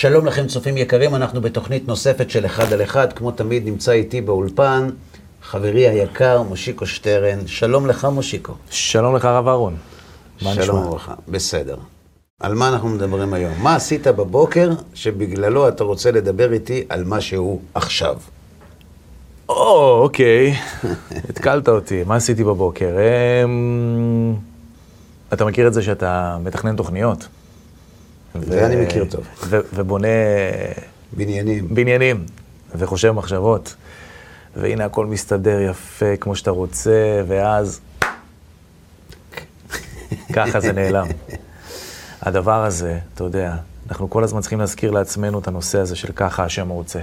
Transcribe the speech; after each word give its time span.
שלום 0.00 0.26
לכם 0.26 0.46
צופים 0.46 0.76
יקרים, 0.76 1.14
אנחנו 1.14 1.40
בתוכנית 1.40 1.88
נוספת 1.88 2.30
של 2.30 2.46
אחד 2.46 2.72
על 2.72 2.82
אחד, 2.82 3.12
כמו 3.12 3.30
תמיד 3.30 3.66
נמצא 3.66 3.92
איתי 3.92 4.20
באולפן 4.20 4.90
חברי 5.42 5.88
היקר 5.88 6.42
מושיקו 6.42 6.86
שטרן. 6.86 7.46
שלום 7.46 7.86
לך 7.86 8.04
מושיקו. 8.04 8.52
שלום 8.70 9.16
לך 9.16 9.24
הרב 9.24 9.48
אהרון. 9.48 9.76
שלום 10.38 10.94
לך, 10.94 11.12
בסדר. 11.28 11.76
על 12.40 12.54
מה 12.54 12.68
אנחנו 12.68 12.88
מדברים 12.88 13.34
היום? 13.34 13.52
מה 13.62 13.76
עשית 13.76 14.06
בבוקר 14.06 14.70
שבגללו 14.94 15.68
אתה 15.68 15.84
רוצה 15.84 16.10
לדבר 16.10 16.52
איתי 16.52 16.84
על 16.88 17.04
מה 17.04 17.20
שהוא 17.20 17.60
עכשיו? 17.74 18.16
או, 19.48 20.00
אוקיי, 20.02 20.54
התקלת 21.30 21.68
אותי, 21.68 22.04
מה 22.06 22.16
עשיתי 22.16 22.44
בבוקר? 22.44 22.96
אמ, 23.44 24.34
אתה 25.32 25.44
מכיר 25.44 25.68
את 25.68 25.74
זה 25.74 25.82
שאתה 25.82 26.36
מתכנן 26.44 26.76
תוכניות? 26.76 27.28
זה 28.34 28.66
אני 28.66 28.76
מכיר 28.76 29.04
טוב. 29.04 29.26
ובונה... 29.48 30.08
בניינים. 31.12 31.74
בניינים, 31.74 32.26
וחושב 32.74 33.12
מחשבות. 33.12 33.74
והנה 34.56 34.84
הכל 34.84 35.06
מסתדר 35.06 35.60
יפה 35.60 36.16
כמו 36.16 36.36
שאתה 36.36 36.50
רוצה, 36.50 37.22
ואז 37.26 37.80
ככה 40.32 40.60
זה 40.60 40.72
נעלם. 40.72 41.06
הדבר 42.22 42.64
הזה, 42.64 42.98
אתה 43.14 43.24
יודע, 43.24 43.56
אנחנו 43.88 44.10
כל 44.10 44.24
הזמן 44.24 44.40
צריכים 44.40 44.60
להזכיר 44.60 44.90
לעצמנו 44.90 45.38
את 45.38 45.48
הנושא 45.48 45.78
הזה 45.78 45.96
של 45.96 46.12
ככה 46.12 46.44
השם 46.44 46.68
רוצה. 46.68 47.00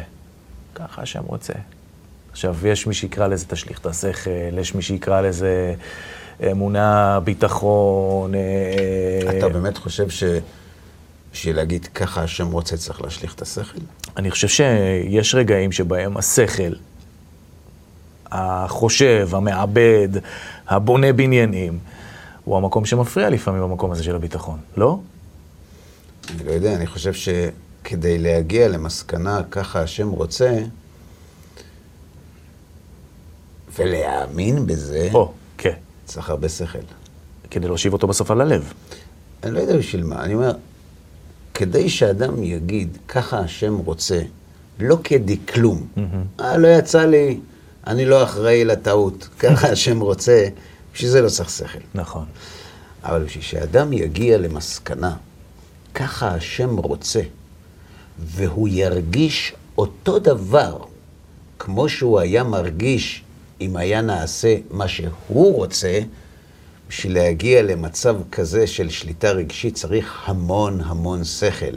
ככה 0.75 1.01
השם 1.01 1.23
רוצה. 1.23 1.53
עכשיו, 2.31 2.67
יש 2.67 2.87
מי 2.87 2.93
שיקרא 2.93 3.27
לזה 3.27 3.45
תשליך 3.47 3.79
את 3.79 3.85
השכל, 3.85 4.57
יש 4.59 4.75
מי 4.75 4.81
שיקרא 4.81 5.21
לזה 5.21 5.73
אמונה, 6.51 7.19
ביטחון. 7.23 8.35
אה, 8.35 9.37
אתה 9.37 9.49
באמת 9.49 9.77
חושב 9.77 10.09
ש... 10.09 10.23
בשביל 11.35 11.55
להגיד 11.55 11.85
ככה 11.85 12.23
השם 12.23 12.51
רוצה 12.51 12.77
צריך 12.77 13.01
להשליך 13.01 13.33
את 13.33 13.41
השכל? 13.41 13.79
אני 14.17 14.31
חושב 14.31 14.47
שיש 14.47 15.35
רגעים 15.35 15.71
שבהם 15.71 16.17
השכל, 16.17 16.73
החושב, 18.31 19.29
המעבד, 19.31 20.09
הבונה 20.67 21.13
בניינים, 21.13 21.79
הוא 22.43 22.57
המקום 22.57 22.85
שמפריע 22.85 23.29
לפעמים 23.29 23.61
במקום 23.61 23.91
הזה 23.91 24.03
של 24.03 24.15
הביטחון, 24.15 24.59
לא? 24.77 24.99
אני 26.29 26.43
לא 26.43 26.51
יודע, 26.51 26.75
אני 26.75 26.87
חושב 26.87 27.13
שכדי 27.13 28.17
להגיע 28.17 28.67
למסקנה 28.67 29.41
ככה 29.51 29.81
השם 29.81 30.09
רוצה, 30.09 30.59
ולהאמין 33.75 34.67
בזה, 34.67 35.09
או, 35.13 35.31
כן. 35.57 35.73
צריך 36.05 36.29
הרבה 36.29 36.49
שכל. 36.49 36.79
כדי 37.51 37.67
להושיב 37.67 37.93
אותו 37.93 38.07
בסוף 38.07 38.31
על 38.31 38.41
הלב. 38.41 38.73
אני 39.43 39.51
לא 39.51 39.59
יודע 39.59 39.77
בשביל 39.77 40.03
מה, 40.03 40.23
אני 40.23 40.33
אומר, 40.33 40.51
כדי 41.55 41.89
שאדם 41.89 42.43
יגיד, 42.43 42.97
ככה 43.07 43.39
השם 43.39 43.77
רוצה, 43.77 44.21
לא 44.79 44.97
כדי 45.03 45.37
כלום. 45.53 45.87
אה, 46.39 46.57
לא 46.57 46.67
יצא 46.67 47.05
לי, 47.05 47.39
אני 47.87 48.05
לא 48.05 48.23
אחראי 48.23 48.65
לטעות. 48.65 49.27
ככה 49.39 49.67
השם 49.67 49.99
רוצה, 49.99 50.47
בשביל 50.93 51.11
זה 51.11 51.21
לא 51.21 51.29
צריך 51.29 51.49
שכל. 51.49 51.79
נכון. 51.95 52.25
אבל 53.03 53.23
בשביל 53.23 53.43
שאדם 53.43 53.93
יגיע 53.93 54.37
למסקנה, 54.37 55.15
ככה 55.93 56.27
השם 56.27 56.77
רוצה, 56.77 57.21
והוא 58.19 58.67
ירגיש 58.71 59.53
אותו 59.77 60.19
דבר, 60.19 60.77
כמו 61.59 61.89
שהוא 61.89 62.19
היה 62.19 62.43
מרגיש 62.43 63.23
אם 63.61 63.75
היה 63.75 64.01
נעשה 64.01 64.55
מה 64.71 64.87
שהוא 64.87 65.55
רוצה, 65.55 65.99
בשביל 66.89 67.13
להגיע 67.13 67.61
למצב 67.61 68.15
כזה 68.31 68.67
של 68.67 68.89
שליטה 68.89 69.31
רגשית 69.31 69.75
צריך 69.75 70.23
המון 70.25 70.81
המון 70.85 71.23
שכל. 71.23 71.75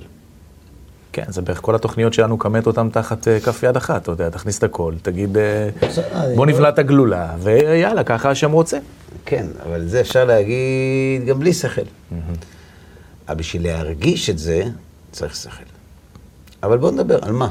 כן, 1.13 1.25
זה 1.29 1.43
בערך 1.43 1.61
כל 1.61 1.75
התוכניות 1.75 2.13
שלנו, 2.13 2.39
כמת 2.39 2.67
אותן 2.67 2.89
תחת 2.93 3.29
uh, 3.29 3.45
כף 3.45 3.63
יד 3.63 3.77
אחת, 3.77 4.03
אתה 4.03 4.11
יודע, 4.11 4.31
תכניס 4.31 4.59
את 4.59 4.65
הכל, 4.65 4.95
תגיד, 5.03 5.37
uh, 5.37 5.87
בוא 6.37 6.47
נבלע 6.47 6.69
את 6.69 6.79
הגלולה, 6.79 7.35
ויאללה, 7.39 8.05
ככה 8.05 8.31
השם 8.31 8.53
רוצה. 8.53 8.79
כן, 9.25 9.47
אבל 9.67 9.89
זה 9.89 10.01
אפשר 10.01 10.25
להגיד 10.25 11.27
גם 11.27 11.39
בלי 11.39 11.53
שכל. 11.53 11.83
אבל 13.29 13.37
בשביל 13.37 13.63
להרגיש 13.63 14.31
את 14.31 14.39
זה, 14.39 14.63
צריך 15.13 15.37
שכל. 15.37 15.65
אבל 16.63 16.79
בואו 16.79 16.91
נדבר, 16.91 17.19
על 17.23 17.33
מה? 17.33 17.49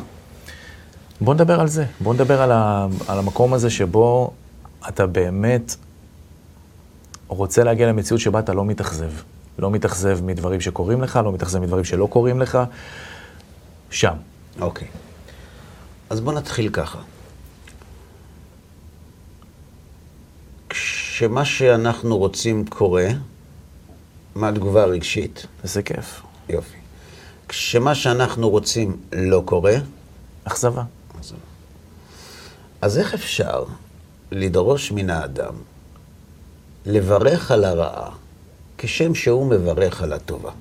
בואו 1.21 1.33
נדבר 1.33 1.59
על 1.59 1.67
זה. 1.67 1.85
בואו 1.99 2.13
נדבר 2.13 2.41
על, 2.41 2.51
ה, 2.51 2.87
על 3.07 3.19
המקום 3.19 3.53
הזה 3.53 3.69
שבו 3.69 4.31
אתה 4.89 5.07
באמת 5.07 5.75
רוצה 7.27 7.63
להגיע 7.63 7.87
למציאות 7.87 8.21
שבה 8.21 8.39
אתה 8.39 8.53
לא 8.53 8.65
מתאכזב. 8.65 9.11
לא 9.59 9.71
מתאכזב 9.71 10.23
מדברים 10.23 10.61
שקורים 10.61 11.01
לך, 11.01 11.19
לא 11.23 11.31
מתאכזב 11.31 11.59
מדברים 11.59 11.83
שלא 11.83 12.07
קורים 12.11 12.39
לך. 12.39 12.57
שם. 13.89 14.15
אוקיי. 14.61 14.87
אז 16.09 16.19
בוא 16.19 16.33
נתחיל 16.33 16.69
ככה. 16.69 16.99
כשמה 20.69 21.45
שאנחנו 21.45 22.17
רוצים 22.17 22.65
קורה, 22.65 23.07
מה 24.35 24.49
התגובה 24.49 24.83
הרגשית? 24.83 25.45
איזה 25.63 25.83
כיף. 25.83 26.21
יופי. 26.49 26.77
כשמה 27.47 27.95
שאנחנו 27.95 28.49
רוצים 28.49 28.97
לא 29.13 29.41
קורה? 29.45 29.75
אכזבה. 30.43 30.83
אז 32.81 32.97
איך 32.97 33.13
אפשר 33.13 33.63
לדרוש 34.31 34.91
מן 34.91 35.09
האדם 35.09 35.53
לברך 36.87 37.51
על 37.51 37.65
הרעה 37.65 38.09
כשם 38.77 39.15
שהוא 39.15 39.45
מברך 39.45 40.01
על 40.01 40.13
הטובה? 40.13 40.51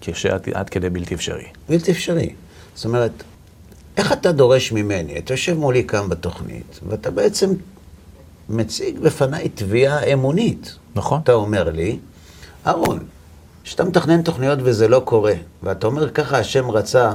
כשעד 0.00 0.68
כדי 0.70 0.90
בלתי 0.90 1.14
אפשרי. 1.14 1.44
בלתי 1.68 1.90
אפשרי. 1.90 2.34
זאת 2.74 2.84
אומרת, 2.84 3.12
איך 3.96 4.12
אתה 4.12 4.32
דורש 4.32 4.72
ממני? 4.72 5.18
אתה 5.18 5.32
יושב 5.32 5.58
מולי 5.58 5.84
כאן 5.86 6.08
בתוכנית, 6.08 6.80
ואתה 6.88 7.10
בעצם 7.10 7.50
מציג 8.48 8.98
בפניי 8.98 9.48
תביעה 9.48 10.04
אמונית. 10.12 10.76
נכון. 10.94 11.20
אתה 11.20 11.32
אומר 11.32 11.70
לי, 11.70 11.98
אהרון, 12.66 12.98
כשאתה 13.64 13.84
מתכנן 13.84 14.22
תוכניות 14.22 14.58
וזה 14.62 14.88
לא 14.88 15.02
קורה, 15.04 15.34
ואתה 15.62 15.86
אומר 15.86 16.10
ככה 16.10 16.38
השם 16.38 16.70
רצה, 16.70 17.12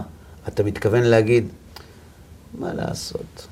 אתה 0.47 0.63
מתכוון 0.63 1.03
להגיד, 1.03 1.47
מה 2.59 2.73
לעשות? 2.73 3.47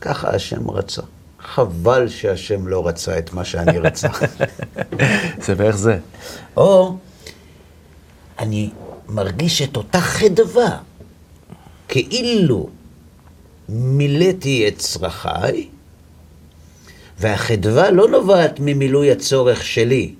ככה 0.00 0.34
השם 0.34 0.70
רצה. 0.70 1.02
חבל 1.42 2.08
שהשם 2.08 2.68
לא 2.68 2.86
רצה 2.86 3.18
את 3.18 3.32
מה 3.32 3.44
שאני 3.44 3.78
רצה. 3.78 4.08
זה 5.44 5.54
בערך 5.54 5.76
זה. 5.76 5.98
או, 6.56 6.96
אני 8.38 8.70
מרגיש 9.08 9.62
את 9.62 9.76
אותה 9.76 10.00
חדווה, 10.00 10.78
כאילו 11.88 12.68
מילאתי 13.68 14.68
את 14.68 14.78
צרכיי, 14.78 15.68
והחדווה 17.18 17.90
לא 17.90 18.08
נובעת 18.08 18.60
ממילוי 18.60 19.12
הצורך 19.12 19.64
שלי, 19.64 20.14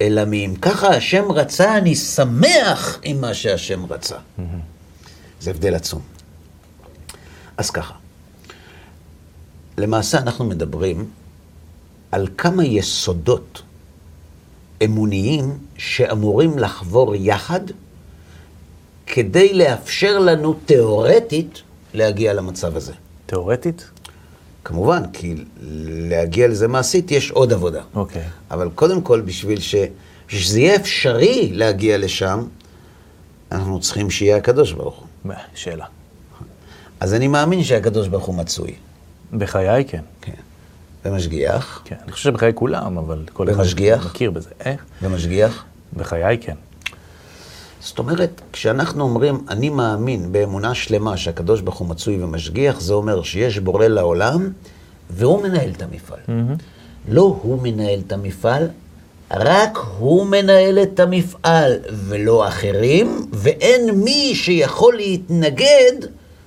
אלא 0.00 0.24
מאם 0.24 0.54
ככה 0.62 0.88
השם 0.88 1.32
רצה, 1.32 1.78
אני 1.78 1.94
שמח 1.94 2.98
עם 3.02 3.20
מה 3.20 3.34
שהשם 3.34 3.84
רצה. 3.92 4.16
זה 5.40 5.50
הבדל 5.50 5.74
עצום. 5.74 6.00
אז 7.56 7.70
ככה, 7.70 7.94
למעשה 9.80 10.18
אנחנו 10.18 10.44
מדברים 10.44 11.10
על 12.12 12.28
כמה 12.38 12.64
יסודות 12.64 13.62
אמוניים 14.84 15.58
שאמורים 15.76 16.58
לחבור 16.58 17.14
יחד 17.14 17.60
כדי 19.06 19.54
לאפשר 19.54 20.18
לנו 20.18 20.54
תיאורטית 20.66 21.62
להגיע 21.94 22.32
למצב 22.34 22.76
הזה. 22.76 22.92
תיאורטית? 23.26 23.90
כמובן, 24.64 25.02
כי 25.12 25.34
להגיע 26.10 26.48
לזה 26.48 26.68
מעשית 26.68 27.10
יש 27.10 27.30
עוד 27.30 27.52
עבודה. 27.52 27.82
אוקיי. 27.94 28.22
Okay. 28.22 28.54
אבל 28.54 28.68
קודם 28.74 29.02
כל, 29.02 29.20
בשביל 29.20 29.60
ש... 29.60 29.74
שזה 30.28 30.60
יהיה 30.60 30.76
אפשרי 30.76 31.50
להגיע 31.52 31.98
לשם, 31.98 32.44
אנחנו 33.52 33.80
צריכים 33.80 34.10
שיהיה 34.10 34.36
הקדוש 34.36 34.72
ברוך 34.72 35.04
הוא. 35.24 35.34
שאלה. 35.54 35.84
אז 37.00 37.14
אני 37.14 37.28
מאמין 37.28 37.64
שהקדוש 37.64 38.08
ברוך 38.08 38.24
הוא 38.24 38.34
מצוי. 38.34 38.74
בחיי 39.32 39.84
כן. 39.84 40.02
כן. 40.20 40.32
ומשגיח? 41.04 41.82
כן, 41.84 41.96
אני 42.04 42.12
חושב 42.12 42.30
שבחיי 42.30 42.52
כולם, 42.54 42.98
אבל 42.98 43.24
כל 43.32 43.50
אחד 43.50 43.64
מכיר 44.06 44.30
בזה. 44.30 44.50
איך? 44.64 44.84
ומשגיח? 45.02 45.64
בחיי 45.96 46.38
כן. 46.38 46.54
זאת 47.80 47.98
אומרת, 47.98 48.40
כשאנחנו 48.52 49.04
אומרים, 49.04 49.44
אני 49.48 49.68
מאמין 49.68 50.32
באמונה 50.32 50.74
שלמה 50.74 51.16
שהקדוש 51.16 51.60
ברוך 51.60 51.78
הוא 51.78 51.88
מצוי 51.88 52.22
ומשגיח, 52.22 52.80
זה 52.80 52.94
אומר 52.94 53.22
שיש 53.22 53.58
בורא 53.58 53.86
לעולם, 53.86 54.52
והוא 55.10 55.42
מנהל 55.42 55.70
את 55.76 55.82
המפעל. 55.82 56.18
Mm-hmm. 56.26 56.62
לא 57.08 57.38
הוא 57.42 57.62
מנהל 57.62 58.00
את 58.06 58.12
המפעל, 58.12 58.68
רק 59.30 59.78
הוא 59.98 60.26
מנהל 60.26 60.78
את 60.82 61.00
המפעל, 61.00 61.78
ולא 61.92 62.48
אחרים, 62.48 63.26
ואין 63.32 63.90
מי 63.90 64.32
שיכול 64.34 64.96
להתנגד 64.96 65.92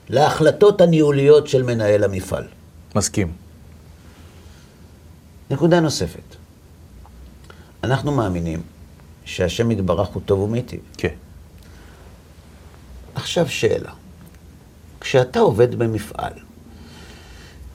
להחלטות 0.10 0.82
הניהוליות 0.82 1.48
של 1.48 1.64
מנהל 1.64 2.04
המפעל. 2.04 2.44
מסכים. 2.96 3.32
נקודה 5.52 5.80
נוספת. 5.80 6.36
אנחנו 7.84 8.12
מאמינים 8.12 8.62
שהשם 9.26 9.72
יתברך 9.72 10.08
הוא 10.08 10.22
טוב 10.26 10.40
ומיטיב. 10.40 10.80
כן. 10.98 11.14
עכשיו 13.16 13.50
שאלה. 13.50 13.92
כשאתה 15.00 15.40
עובד 15.40 15.76
במפעל, 15.76 16.34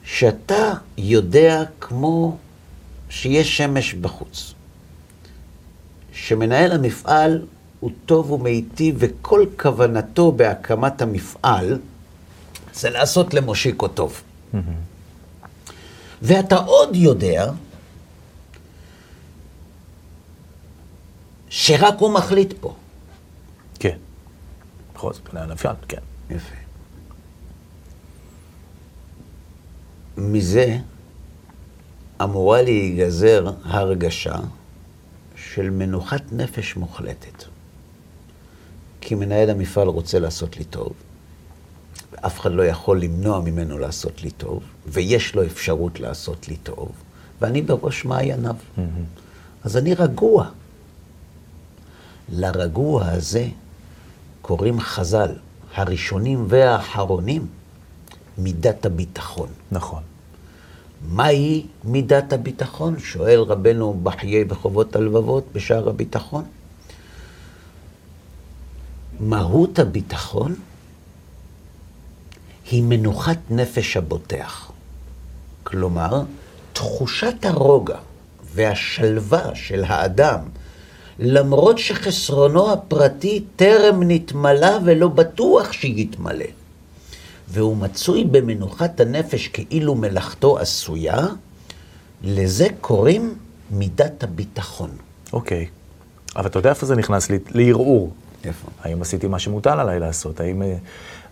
שאתה 0.03 0.73
יודע 0.97 1.63
כמו 1.81 2.37
שיש 3.09 3.57
שמש 3.57 3.93
בחוץ, 3.93 4.53
שמנהל 6.13 6.71
המפעל 6.71 7.45
הוא 7.79 7.91
טוב 8.05 8.31
ומיטיב 8.31 8.95
וכל 8.99 9.45
כוונתו 9.59 10.31
בהקמת 10.31 11.01
המפעל 11.01 11.79
זה 12.73 12.89
לעשות 12.89 13.33
למושיקו 13.33 13.87
טוב. 13.87 14.21
ואתה 16.21 16.55
עוד 16.55 16.95
יודע 16.95 17.51
שרק 21.49 21.95
הוא 21.99 22.13
מחליט 22.13 22.53
פה. 22.61 22.75
כן. 23.79 23.97
בכל 24.95 25.13
זאת, 25.13 25.33
מנהל 25.33 25.51
המפעל, 25.51 25.75
כן. 25.87 26.01
יפה. 26.29 26.55
מזה 30.17 30.77
אמורה 32.23 32.61
להיגזר 32.61 33.51
הרגשה 33.63 34.35
של 35.35 35.69
מנוחת 35.69 36.21
נפש 36.31 36.75
מוחלטת. 36.75 37.43
כי 39.01 39.15
מנהל 39.15 39.49
המפעל 39.49 39.87
רוצה 39.87 40.19
לעשות 40.19 40.57
לי 40.57 40.63
טוב, 40.63 40.93
ואף 42.11 42.39
אחד 42.39 42.51
לא 42.51 42.65
יכול 42.65 43.01
למנוע 43.01 43.39
ממנו 43.39 43.77
לעשות 43.77 44.23
לי 44.23 44.31
טוב, 44.31 44.63
ויש 44.91 45.35
לו 45.35 45.45
אפשרות 45.45 45.99
לעשות 45.99 46.47
לי 46.47 46.55
טוב, 46.55 46.91
ואני 47.41 47.61
בראש 47.61 48.05
מעייניו. 48.05 48.55
Mm-hmm. 48.55 48.81
אז 49.63 49.77
אני 49.77 49.93
רגוע. 49.93 50.49
לרגוע 52.29 53.05
הזה 53.05 53.47
קוראים 54.41 54.79
חז"ל, 54.79 55.35
הראשונים 55.75 56.45
והאחרונים, 56.47 57.47
מידת 58.37 58.85
הביטחון. 58.85 59.49
נכון. 59.71 60.03
מהי 61.07 61.65
מידת 61.83 62.33
הביטחון? 62.33 62.99
שואל 62.99 63.39
רבנו 63.39 63.99
בחיי 64.03 64.45
בחובות 64.45 64.95
הלבבות 64.95 65.45
בשער 65.53 65.89
הביטחון. 65.89 66.43
מהות 69.19 69.79
הביטחון 69.79 70.55
היא 72.71 72.83
מנוחת 72.83 73.37
נפש 73.49 73.97
הבוטח. 73.97 74.71
כלומר, 75.63 76.21
תחושת 76.73 77.45
הרוגע 77.45 77.97
והשלווה 78.53 79.55
של 79.55 79.83
האדם, 79.87 80.39
למרות 81.19 81.77
שחסרונו 81.77 82.73
הפרטי 82.73 83.43
טרם 83.55 84.03
נתמלא 84.03 84.77
ולא 84.85 85.07
בטוח 85.07 85.71
שיתמלא. 85.71 86.45
והוא 87.49 87.77
מצוי 87.77 88.23
במנוחת 88.23 88.99
הנפש 88.99 89.47
כאילו 89.47 89.95
מלאכתו 89.95 90.59
עשויה, 90.59 91.27
לזה 92.23 92.67
קוראים 92.81 93.35
מידת 93.71 94.23
הביטחון. 94.23 94.89
אוקיי. 95.33 95.65
אבל 96.35 96.45
אתה 96.45 96.59
יודע 96.59 96.69
איפה 96.69 96.85
זה 96.85 96.95
נכנס 96.95 97.29
לי? 97.29 97.39
לערעור. 97.51 98.13
איפה? 98.45 98.67
האם 98.81 99.01
עשיתי 99.01 99.27
מה 99.27 99.39
שמוטל 99.39 99.79
עליי 99.79 99.99
לעשות? 99.99 100.39
האם, 100.39 100.61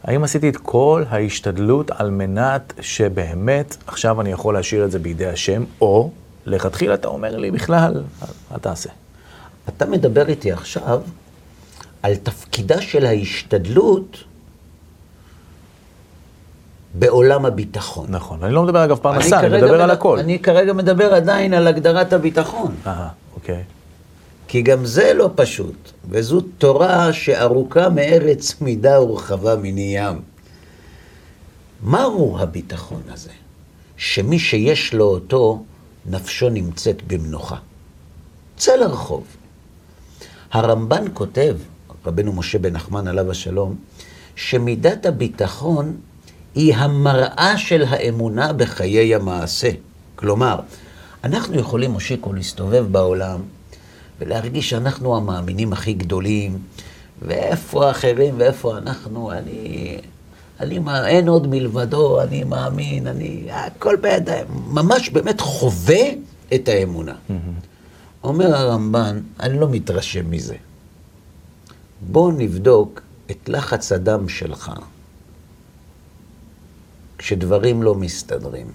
האם 0.03 0.23
עשיתי 0.23 0.49
את 0.49 0.57
כל 0.57 1.03
ההשתדלות 1.09 1.91
על 1.91 2.09
מנת 2.09 2.73
שבאמת 2.81 3.77
עכשיו 3.88 4.21
אני 4.21 4.31
יכול 4.31 4.53
להשאיר 4.53 4.85
את 4.85 4.91
זה 4.91 4.99
בידי 4.99 5.27
השם, 5.27 5.63
או 5.81 6.11
לכתחילה 6.45 6.94
אתה 6.94 7.07
אומר 7.07 7.38
לי 7.38 7.51
בכלל, 7.51 8.03
אל 8.51 8.57
תעשה. 8.57 8.89
אתה 9.69 9.85
מדבר 9.85 10.27
איתי 10.27 10.51
עכשיו 10.51 11.01
על 12.03 12.15
תפקידה 12.15 12.81
של 12.81 13.05
ההשתדלות 13.05 14.23
בעולם 16.93 17.45
הביטחון. 17.45 18.05
נכון, 18.09 18.43
אני 18.43 18.53
לא 18.53 18.63
מדבר 18.63 18.83
אגב 18.85 18.97
פרנסה, 18.97 19.39
אני 19.39 19.57
מדבר 19.57 19.81
על 19.81 19.91
הכל. 19.91 20.19
אני 20.19 20.39
כרגע 20.39 20.73
מדבר 20.73 21.13
עדיין 21.13 21.53
על 21.53 21.67
הגדרת 21.67 22.13
הביטחון. 22.13 22.75
אה, 22.88 23.07
אוקיי. 23.35 23.63
כי 24.47 24.61
גם 24.61 24.85
זה 24.85 25.13
לא 25.13 25.29
פשוט, 25.35 25.91
וזו 26.09 26.41
תורה 26.41 27.13
שארוכה 27.13 27.89
מארץ 27.89 28.61
מידה 28.61 29.01
ורחבה 29.01 29.55
מני 29.55 29.97
ים. 29.97 30.21
מהו 31.83 32.38
הביטחון 32.39 33.01
הזה? 33.13 33.29
שמי 33.97 34.39
שיש 34.39 34.94
לו 34.94 35.05
אותו, 35.05 35.63
נפשו 36.05 36.49
נמצאת 36.49 37.07
במנוחה. 37.07 37.55
צא 38.57 38.75
לרחוב. 38.75 39.23
הרמב"ן 40.51 41.05
כותב, 41.13 41.57
רבנו 42.05 42.33
משה 42.33 42.59
בן 42.59 42.73
נחמן 42.73 43.07
עליו 43.07 43.31
השלום, 43.31 43.75
שמידת 44.35 45.05
הביטחון 45.05 45.97
היא 46.55 46.75
המראה 46.75 47.57
של 47.57 47.83
האמונה 47.88 48.53
בחיי 48.53 49.15
המעשה. 49.15 49.69
כלומר, 50.15 50.59
אנחנו 51.23 51.59
יכולים, 51.59 51.91
מושיקו, 51.91 52.33
להסתובב 52.33 52.85
בעולם 52.91 53.41
ולהרגיש 54.19 54.69
שאנחנו 54.69 55.17
המאמינים 55.17 55.73
הכי 55.73 55.93
גדולים, 55.93 56.59
ואיפה 57.21 57.87
האחרים 57.87 58.35
ואיפה 58.37 58.77
אנחנו, 58.77 59.31
אני, 59.31 59.97
אני, 60.59 60.79
אין 61.05 61.27
עוד 61.27 61.47
מלבדו, 61.47 62.21
אני 62.21 62.43
מאמין, 62.43 63.07
אני, 63.07 63.47
הכל 63.51 63.95
בידיים, 63.95 64.45
ממש 64.67 65.09
באמת 65.09 65.41
חווה 65.41 66.03
את 66.53 66.67
האמונה. 66.67 67.13
Mm-hmm. 67.13 67.33
אומר 68.23 68.55
הרמב"ן, 68.55 69.21
אני 69.39 69.59
לא 69.59 69.69
מתרשם 69.69 70.31
מזה. 70.31 70.55
בוא 72.01 72.31
נבדוק 72.31 73.01
את 73.31 73.49
לחץ 73.49 73.91
הדם 73.91 74.29
שלך 74.29 74.71
כשדברים 77.17 77.83
לא 77.83 77.95
מסתדרים. 77.95 78.67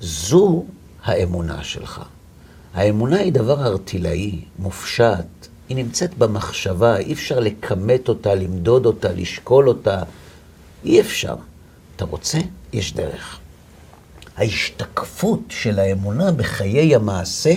זו 0.00 0.64
האמונה 1.04 1.64
שלך. 1.64 2.02
האמונה 2.78 3.18
היא 3.18 3.32
דבר 3.32 3.66
ארטילאי, 3.66 4.40
מופשט, 4.58 5.26
היא 5.68 5.76
נמצאת 5.76 6.18
במחשבה, 6.18 6.96
אי 6.96 7.12
אפשר 7.12 7.40
לכמת 7.40 8.08
אותה, 8.08 8.34
למדוד 8.34 8.86
אותה, 8.86 9.12
לשקול 9.12 9.68
אותה, 9.68 10.02
אי 10.84 11.00
אפשר. 11.00 11.34
אתה 11.96 12.04
רוצה? 12.04 12.38
יש 12.72 12.94
דרך. 12.94 13.38
ההשתקפות 14.36 15.40
של 15.48 15.78
האמונה 15.78 16.32
בחיי 16.32 16.94
המעשה, 16.94 17.54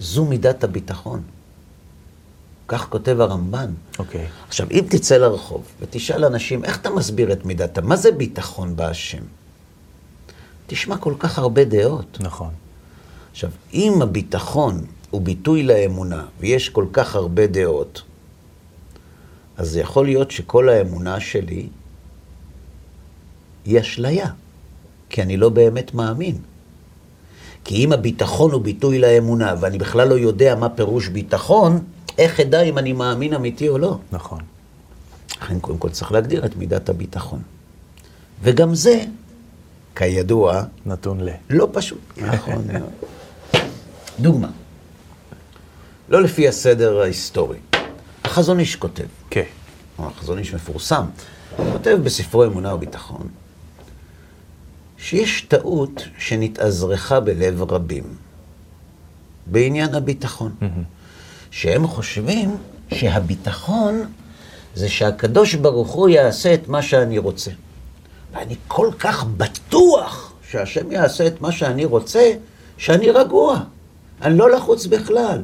זו 0.00 0.24
מידת 0.24 0.64
הביטחון. 0.64 1.22
כך 2.68 2.86
כותב 2.88 3.20
הרמב"ן. 3.20 3.70
אוקיי. 3.98 4.24
Okay. 4.24 4.48
עכשיו, 4.48 4.66
אם 4.70 4.84
תצא 4.88 5.16
לרחוב 5.16 5.64
ותשאל 5.80 6.24
אנשים, 6.24 6.64
איך 6.64 6.80
אתה 6.80 6.90
מסביר 6.90 7.32
את 7.32 7.44
מידת 7.44 7.78
ה... 7.78 7.80
מה 7.80 7.96
זה 7.96 8.12
ביטחון 8.12 8.76
בהשם? 8.76 9.22
תשמע 10.66 10.96
כל 10.96 11.14
כך 11.18 11.38
הרבה 11.38 11.64
דעות. 11.64 12.18
נכון. 12.20 12.65
עכשיו, 13.36 13.50
אם 13.74 14.02
הביטחון 14.02 14.84
הוא 15.10 15.20
ביטוי 15.20 15.62
לאמונה, 15.62 16.24
ויש 16.40 16.68
כל 16.68 16.86
כך 16.92 17.16
הרבה 17.16 17.46
דעות, 17.46 18.02
אז 19.56 19.70
זה 19.70 19.80
יכול 19.80 20.04
להיות 20.04 20.30
שכל 20.30 20.68
האמונה 20.68 21.20
שלי 21.20 21.68
היא 23.64 23.80
אשליה, 23.80 24.26
כי 25.10 25.22
אני 25.22 25.36
לא 25.36 25.48
באמת 25.48 25.94
מאמין. 25.94 26.38
כי 27.64 27.84
אם 27.84 27.92
הביטחון 27.92 28.52
הוא 28.52 28.62
ביטוי 28.62 28.98
לאמונה, 28.98 29.54
ואני 29.60 29.78
בכלל 29.78 30.08
לא 30.08 30.14
יודע 30.14 30.54
מה 30.54 30.68
פירוש 30.68 31.08
ביטחון, 31.08 31.84
איך 32.18 32.40
אדע 32.40 32.62
אם 32.62 32.78
אני 32.78 32.92
מאמין 32.92 33.34
אמיתי 33.34 33.68
או 33.68 33.78
לא? 33.78 33.98
נכון. 34.12 34.40
לכן 35.42 35.60
קודם 35.60 35.78
כל 35.78 35.90
צריך 35.90 36.12
להגדיר 36.12 36.46
את 36.46 36.56
מידת 36.56 36.88
הביטחון. 36.88 37.42
וגם 38.42 38.74
זה, 38.74 39.04
כידוע, 39.96 40.62
נתון 40.86 41.20
ל. 41.20 41.30
לא 41.50 41.68
פשוט. 41.72 42.00
נכון. 42.16 42.64
דוגמה, 44.20 44.48
לא 46.08 46.22
לפי 46.22 46.48
הסדר 46.48 47.00
ההיסטורי. 47.00 47.58
החזון 48.24 48.60
איש 48.60 48.76
כותב. 48.76 49.04
כן. 49.30 49.42
החזון 49.98 50.38
איש 50.38 50.54
מפורסם. 50.54 51.04
הוא 51.56 51.72
כותב 51.72 51.98
בספרו 52.04 52.44
אמונה 52.44 52.74
וביטחון, 52.74 53.28
שיש 54.98 55.42
טעות 55.42 56.02
שנתאזרחה 56.18 57.20
בלב 57.20 57.72
רבים 57.72 58.04
בעניין 59.46 59.94
הביטחון. 59.94 60.54
שהם 61.50 61.86
חושבים 61.86 62.56
שהביטחון 62.94 64.02
זה 64.74 64.88
שהקדוש 64.88 65.54
ברוך 65.54 65.90
הוא 65.90 66.08
יעשה 66.08 66.54
את 66.54 66.68
מה 66.68 66.82
שאני 66.82 67.18
רוצה. 67.18 67.50
ואני 68.32 68.56
כל 68.68 68.90
כך 68.98 69.24
בטוח 69.24 70.32
שהשם 70.50 70.92
יעשה 70.92 71.26
את 71.26 71.40
מה 71.40 71.52
שאני 71.52 71.84
רוצה, 71.84 72.32
שאני 72.78 73.10
רגוע. 73.10 73.60
אני 74.22 74.38
לא 74.38 74.50
לחוץ 74.50 74.86
בכלל. 74.86 75.42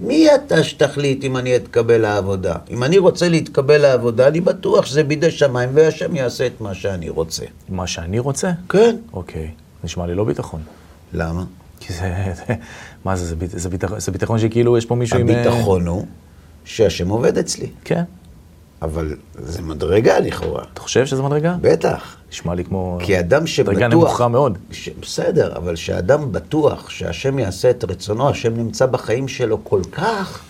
מי 0.00 0.34
אתה 0.34 0.64
שתחליט 0.64 1.24
אם 1.24 1.36
אני 1.36 1.56
אתקבל 1.56 1.98
לעבודה? 2.00 2.54
אם 2.70 2.84
אני 2.84 2.98
רוצה 2.98 3.28
להתקבל 3.28 3.78
לעבודה, 3.78 4.28
אני 4.28 4.40
בטוח 4.40 4.86
שזה 4.86 5.02
בידי 5.04 5.30
שמיים, 5.30 5.70
והשם 5.74 6.16
יעשה 6.16 6.46
את 6.46 6.60
מה 6.60 6.74
שאני 6.74 7.08
רוצה. 7.08 7.44
מה 7.68 7.86
שאני 7.86 8.18
רוצה? 8.18 8.52
כן. 8.68 8.96
אוקיי. 9.12 9.50
נשמע 9.84 10.06
לי 10.06 10.14
לא 10.14 10.24
ביטחון. 10.24 10.60
למה? 11.12 11.44
כי 11.80 11.92
זה, 11.92 12.12
מה 13.04 13.16
זה, 13.16 13.34
זה, 13.46 13.68
ביטחון, 13.68 14.00
זה 14.00 14.12
ביטחון 14.12 14.38
שכאילו 14.38 14.78
יש 14.78 14.86
פה 14.86 14.94
מישהו 14.94 15.18
עם... 15.18 15.28
הביטחון 15.28 15.86
הוא 15.86 16.06
שהשם 16.64 17.08
עובד 17.08 17.38
אצלי. 17.38 17.66
כן. 17.84 18.02
אבל 18.82 19.16
זה 19.34 19.62
מדרגה 19.62 20.18
לכאורה. 20.18 20.64
אתה 20.72 20.80
חושב 20.80 21.06
שזה 21.06 21.22
מדרגה? 21.22 21.56
בטח. 21.60 22.16
נשמע 22.32 22.54
לי 22.54 22.64
כמו... 22.64 22.98
כי 23.02 23.18
אדם 23.20 23.46
שבטוח... 23.46 23.74
מדרגה 23.74 23.88
נמוכה 23.88 24.28
מאוד. 24.28 24.58
ש... 24.70 24.88
בסדר, 24.88 25.56
אבל 25.56 25.76
שאדם 25.76 26.32
בטוח 26.32 26.90
שהשם 26.90 27.38
יעשה 27.38 27.70
את 27.70 27.84
רצונו, 27.84 28.28
השם 28.28 28.56
נמצא 28.56 28.86
בחיים 28.86 29.28
שלו 29.28 29.64
כל 29.64 29.80
כך, 29.92 30.40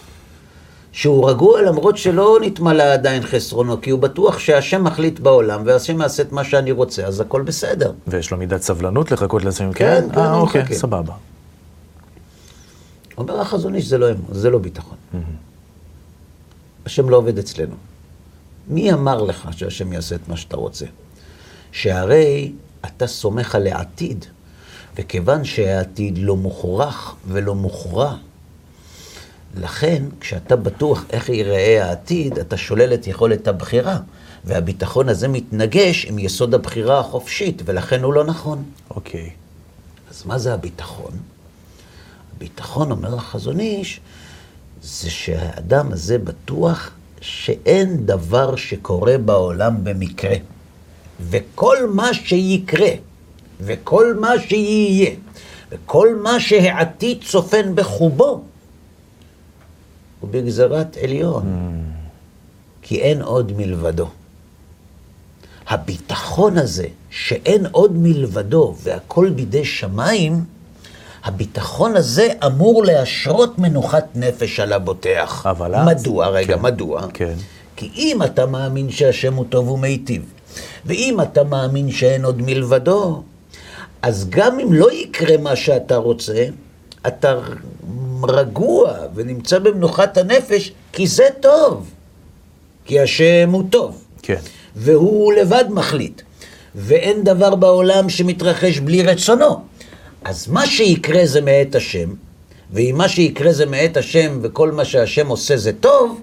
שהוא 0.92 1.30
רגוע 1.30 1.62
למרות 1.62 1.96
שלא 1.96 2.38
נתמלא 2.42 2.82
עדיין 2.82 3.22
חסרונו, 3.22 3.80
כי 3.80 3.90
הוא 3.90 4.00
בטוח 4.00 4.38
שהשם 4.38 4.84
מחליט 4.84 5.18
בעולם, 5.20 5.62
והשם 5.64 6.00
יעשה 6.00 6.22
את 6.22 6.32
מה 6.32 6.44
שאני 6.44 6.72
רוצה, 6.72 7.06
אז 7.06 7.20
הכל 7.20 7.42
בסדר. 7.42 7.92
ויש 8.06 8.30
לו 8.30 8.36
מידת 8.36 8.62
סבלנות 8.62 9.10
לחכות 9.12 9.44
לעצמם, 9.44 9.72
כן, 9.72 10.04
כן, 10.12 10.18
אה, 10.20 10.32
הוא 10.32 10.40
אוקיי, 10.40 10.62
מחכה. 10.62 10.74
סבבה. 10.74 11.12
אומר 13.18 13.40
החזון 13.40 13.74
איש, 13.74 13.86
זה 13.86 13.98
לא 13.98 14.10
אמון, 14.10 14.26
זה 14.30 14.50
לא 14.50 14.58
ביטחון. 14.58 14.96
השם 16.86 17.10
לא 17.10 17.16
עובד 17.16 17.38
אצלנו. 17.38 17.74
מי 18.68 18.92
אמר 18.92 19.22
לך 19.22 19.48
שהשם 19.56 19.92
יעשה 19.92 20.14
את 20.14 20.28
מה 20.28 20.36
שאתה 20.36 20.56
רוצה? 20.56 20.86
שהרי 21.72 22.52
אתה 22.86 23.06
סומך 23.06 23.54
על 23.54 23.66
העתיד, 23.66 24.24
וכיוון 24.96 25.44
שהעתיד 25.44 26.18
לא 26.18 26.36
מוכרח 26.36 27.16
ולא 27.28 27.54
מוכרע, 27.54 28.16
לכן 29.60 30.04
כשאתה 30.20 30.56
בטוח 30.56 31.04
איך 31.10 31.28
ייראה 31.28 31.84
העתיד, 31.84 32.38
אתה 32.38 32.56
שולל 32.56 32.94
את 32.94 33.06
יכולת 33.06 33.48
הבחירה, 33.48 33.98
והביטחון 34.44 35.08
הזה 35.08 35.28
מתנגש 35.28 36.04
עם 36.04 36.18
יסוד 36.18 36.54
הבחירה 36.54 37.00
החופשית, 37.00 37.62
ולכן 37.64 38.02
הוא 38.02 38.14
לא 38.14 38.24
נכון. 38.24 38.64
אוקיי. 38.90 39.30
אז 40.10 40.22
מה 40.26 40.38
זה 40.38 40.54
הביטחון? 40.54 41.12
הביטחון, 42.36 42.90
אומר 42.90 43.14
החזון 43.14 43.60
איש, 43.60 44.00
זה 44.82 45.10
שהאדם 45.10 45.92
הזה 45.92 46.18
בטוח 46.18 46.90
שאין 47.20 48.06
דבר 48.06 48.56
שקורה 48.56 49.18
בעולם 49.18 49.84
במקרה. 49.84 50.36
וכל 51.20 51.76
מה 51.94 52.14
שיקרה, 52.14 52.90
וכל 53.60 54.14
מה 54.20 54.30
שיהיה, 54.48 55.10
וכל 55.70 56.08
מה 56.22 56.40
שהעתיד 56.40 57.18
צופן 57.24 57.74
בחובו, 57.74 58.42
הוא 60.20 60.30
בגזרת 60.30 60.96
עליון. 60.96 61.44
כי 62.82 63.00
אין 63.00 63.22
עוד 63.22 63.52
מלבדו. 63.56 64.08
הביטחון 65.68 66.58
הזה, 66.58 66.86
שאין 67.10 67.66
עוד 67.72 67.92
מלבדו 67.96 68.74
והכל 68.82 69.30
בידי 69.30 69.64
שמיים, 69.64 70.44
הביטחון 71.26 71.96
הזה 71.96 72.28
אמור 72.46 72.84
להשרות 72.84 73.58
מנוחת 73.58 74.04
נפש 74.14 74.60
על 74.60 74.72
הבוטח. 74.72 75.46
אבל 75.50 75.74
אז- 75.74 75.86
מדוע? 75.86 76.26
רגע, 76.28 76.56
כן, 76.56 76.62
מדוע? 76.62 77.02
כן. 77.14 77.34
כי 77.76 77.90
אם 77.96 78.22
אתה 78.24 78.46
מאמין 78.46 78.90
שהשם 78.90 79.34
הוא 79.34 79.44
טוב 79.48 79.68
ומיטיב, 79.70 80.22
ואם 80.86 81.20
אתה 81.22 81.44
מאמין 81.44 81.90
שאין 81.90 82.24
עוד 82.24 82.42
מלבדו, 82.42 83.22
אז 84.02 84.26
גם 84.30 84.60
אם 84.60 84.72
לא 84.72 84.92
יקרה 84.92 85.36
מה 85.36 85.56
שאתה 85.56 85.96
רוצה, 85.96 86.46
אתה 87.06 87.38
רגוע 88.28 88.92
ונמצא 89.14 89.58
במנוחת 89.58 90.18
הנפש, 90.18 90.72
כי 90.92 91.06
זה 91.06 91.24
טוב. 91.40 91.90
כי 92.84 93.00
השם 93.00 93.50
הוא 93.52 93.62
טוב. 93.70 94.04
כן. 94.22 94.40
והוא 94.76 95.32
לבד 95.32 95.64
מחליט. 95.70 96.22
ואין 96.74 97.24
דבר 97.24 97.54
בעולם 97.54 98.08
שמתרחש 98.08 98.78
בלי 98.78 99.02
רצונו. 99.02 99.60
אז 100.28 100.48
מה 100.48 100.66
שיקרה 100.66 101.26
זה 101.26 101.40
מאת 101.40 101.74
השם, 101.74 102.08
ואם 102.72 102.94
מה 102.98 103.08
שיקרה 103.08 103.52
זה 103.52 103.66
מאת 103.66 103.96
השם 103.96 104.38
וכל 104.42 104.70
מה 104.70 104.84
שהשם 104.84 105.26
עושה 105.26 105.56
זה 105.56 105.72
טוב, 105.72 106.20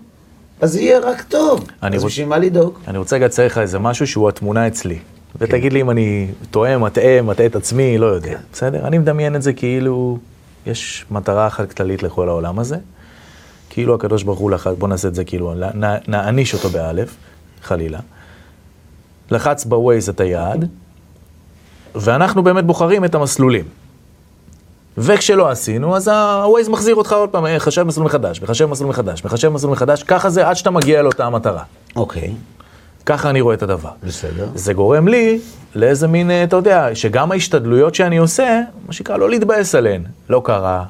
אז 0.61 0.75
יהיה 0.75 0.99
רק 0.99 1.21
טוב. 1.21 1.67
אני 1.83 1.95
אז 1.95 2.03
בשביל 2.03 2.27
מה 2.27 2.37
לדאוג? 2.37 2.77
אני 2.87 2.97
רוצה 2.97 3.15
רגע 3.15 3.25
לצייר 3.25 3.47
לך 3.47 3.57
איזה 3.57 3.79
משהו 3.79 4.07
שהוא 4.07 4.29
התמונה 4.29 4.67
אצלי. 4.67 4.99
ותגיד 5.39 5.73
לי 5.73 5.81
אם 5.81 5.89
אני 5.89 6.27
טועה, 6.51 6.77
מטעה, 6.77 7.21
מטעה 7.21 7.45
את 7.45 7.55
עצמי, 7.55 7.97
לא 7.97 8.05
יודע. 8.05 8.37
בסדר? 8.53 8.87
אני 8.87 8.97
מדמיין 8.97 9.35
את 9.35 9.41
זה 9.41 9.53
כאילו 9.53 10.17
יש 10.65 11.05
מטרה 11.11 11.47
אחת 11.47 11.73
כללית 11.73 12.03
לכל 12.03 12.29
העולם 12.29 12.59
הזה. 12.59 12.77
כאילו 13.69 13.95
הקדוש 13.95 14.23
ברוך 14.23 14.39
הוא 14.39 14.51
לחץ, 14.51 14.75
בוא 14.77 14.87
נעשה 14.87 15.07
את 15.07 15.15
זה 15.15 15.23
כאילו, 15.23 15.53
נעניש 16.07 16.53
אותו 16.53 16.69
באלף, 16.69 17.15
חלילה. 17.61 17.99
לחץ 19.31 19.65
בווייז 19.65 20.09
את 20.09 20.19
היעד, 20.19 20.69
ואנחנו 21.95 22.43
באמת 22.43 22.65
בוחרים 22.65 23.05
את 23.05 23.15
המסלולים. 23.15 23.82
וכשלא 24.97 25.49
עשינו, 25.49 25.95
אז 25.95 26.07
ה-Waze 26.07 26.69
מחזיר 26.69 26.95
אותך 26.95 27.13
עוד 27.13 27.29
פעם, 27.29 27.45
אה, 27.45 27.59
חשב 27.59 27.83
מסלול 27.83 28.05
מחדש, 28.05 28.41
מחשב 28.41 28.65
מסלול 28.65 28.89
מחדש, 28.89 29.25
מחשב 29.25 29.49
מסלול 29.49 29.71
מחדש, 29.71 30.03
ככה 30.03 30.29
זה 30.29 30.47
עד 30.47 30.55
שאתה 30.55 30.71
מגיע 30.71 31.01
לאותה 31.01 31.25
המטרה. 31.25 31.63
אוקיי, 31.95 32.33
ככה 33.05 33.29
אני 33.29 33.41
רואה 33.41 33.55
את 33.55 33.63
הדבר. 33.63 33.91
בסדר. 34.03 34.47
זה 34.55 34.73
גורם 34.73 35.07
לי 35.07 35.39
לאיזה 35.75 36.07
מין, 36.07 36.31
אה, 36.31 36.43
אתה 36.43 36.55
יודע, 36.55 36.95
שגם 36.95 37.31
ההשתדלויות 37.31 37.95
שאני 37.95 38.17
עושה, 38.17 38.61
מה 38.87 38.93
שנקרא, 38.93 39.17
לא 39.17 39.29
להתבאס 39.29 39.75
עליהן. 39.75 40.03
לא 40.29 40.41
קרה, 40.45 40.83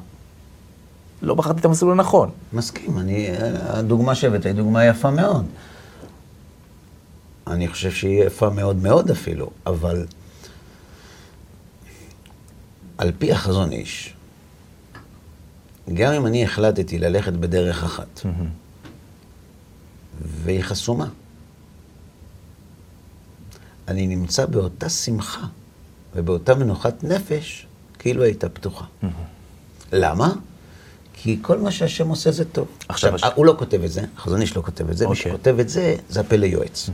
לא 1.22 1.34
בחרתי 1.34 1.60
את 1.60 1.64
המסלול 1.64 1.92
הנכון. 1.92 2.30
מסכים, 2.52 2.98
אני, 2.98 3.28
הדוגמה 3.68 4.14
שהבאת 4.14 4.46
היא 4.46 4.52
דוגמה 4.52 4.84
יפה 4.84 5.10
מאוד. 5.10 5.44
אני 7.46 7.68
חושב 7.68 7.90
שהיא 7.90 8.24
יפה 8.24 8.50
מאוד 8.50 8.82
מאוד 8.82 9.10
אפילו, 9.10 9.50
אבל 9.66 10.04
על 12.98 13.12
פי 13.18 13.32
החזון 13.32 13.72
איש, 13.72 14.14
גם 15.94 16.12
אם 16.12 16.26
אני 16.26 16.44
החלטתי 16.44 16.98
ללכת 16.98 17.32
בדרך 17.32 17.84
אחת, 17.84 18.20
והיא 20.22 20.62
חסומה, 20.62 21.08
אני 23.88 24.06
נמצא 24.06 24.46
באותה 24.46 24.88
שמחה 24.88 25.46
ובאותה 26.14 26.54
מנוחת 26.54 27.04
נפש 27.04 27.66
כאילו 27.98 28.22
הייתה 28.22 28.48
פתוחה. 28.48 28.84
למה? 29.92 30.32
כי 31.14 31.38
כל 31.42 31.58
מה 31.58 31.70
שהשם 31.70 32.08
עושה 32.08 32.30
זה 32.30 32.44
טוב. 32.44 32.66
עכשיו, 32.88 33.14
עכשיו, 33.14 33.28
הש- 33.30 33.36
הוא 33.36 33.46
לא 33.46 33.54
כותב 33.58 33.82
את 33.84 33.92
זה, 33.92 34.02
החזון 34.16 34.40
איש 34.40 34.56
לא 34.56 34.62
כותב 34.62 34.90
את 34.90 34.96
זה, 34.96 35.06
מי 35.06 35.10
אוקיי. 35.16 35.32
שכותב 35.32 35.56
את 35.60 35.68
זה, 35.68 35.96
זה 36.08 36.20
הפלא 36.20 36.46
יועץ. 36.46 36.90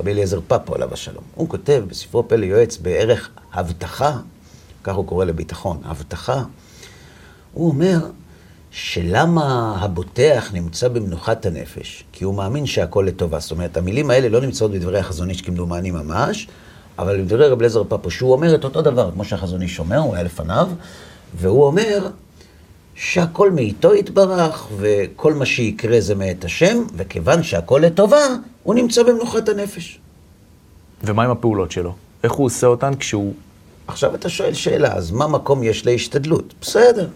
רבי 0.00 0.12
אליעזר 0.12 0.40
פפו 0.48 0.74
עליו 0.74 0.92
השלום. 0.94 1.24
הוא 1.34 1.48
כותב 1.48 1.84
בספרו 1.88 2.28
פלא 2.28 2.44
יועץ 2.44 2.76
בערך 2.76 3.30
הבטחה, 3.52 4.18
כך 4.88 4.94
הוא 4.94 5.06
קורא 5.06 5.24
לביטחון, 5.24 5.80
הבטחה. 5.84 6.42
הוא 7.52 7.68
אומר 7.68 7.98
שלמה 8.70 9.76
הבוטח 9.80 10.50
נמצא 10.52 10.88
במנוחת 10.88 11.46
הנפש? 11.46 12.04
כי 12.12 12.24
הוא 12.24 12.34
מאמין 12.34 12.66
שהכל 12.66 13.04
לטובה. 13.08 13.38
זאת 13.38 13.50
אומרת, 13.50 13.76
המילים 13.76 14.10
האלה 14.10 14.28
לא 14.28 14.40
נמצאות 14.40 14.70
בדברי 14.70 14.98
החזון 14.98 15.30
איש 15.30 15.42
כמדומני 15.42 15.90
ממש, 15.90 16.48
אבל 16.98 17.20
בדברי 17.20 17.48
רבי 17.48 17.60
אליעזר 17.60 17.84
פפו, 17.88 18.10
שהוא 18.10 18.32
אומר 18.32 18.54
את 18.54 18.64
אותו 18.64 18.82
דבר, 18.82 19.10
כמו 19.10 19.24
שהחזון 19.24 19.62
איש 19.62 19.78
אומר, 19.78 19.98
הוא 19.98 20.14
היה 20.14 20.22
לפניו, 20.22 20.68
והוא 21.36 21.64
אומר 21.64 22.08
שהכל 22.94 23.50
מאיתו 23.50 23.94
יתברך, 23.94 24.68
וכל 24.76 25.34
מה 25.34 25.46
שיקרה 25.46 26.00
זה 26.00 26.14
מאת 26.14 26.44
השם, 26.44 26.82
וכיוון 26.96 27.42
שהכל 27.42 27.82
לטובה, 27.84 28.26
הוא 28.62 28.74
נמצא 28.74 29.02
במנוחת 29.02 29.48
הנפש. 29.48 29.98
ומה 31.04 31.24
עם 31.24 31.30
הפעולות 31.30 31.70
שלו? 31.70 31.94
איך 32.24 32.32
הוא 32.32 32.46
עושה 32.46 32.66
אותן 32.66 32.94
כשהוא... 32.94 33.34
עכשיו 33.88 34.14
אתה 34.14 34.28
שואל 34.28 34.54
שאלה, 34.54 34.94
אז 34.94 35.10
מה 35.10 35.26
מקום 35.26 35.62
יש 35.62 35.86
להשתדלות? 35.86 36.54
בסדר, 36.60 37.08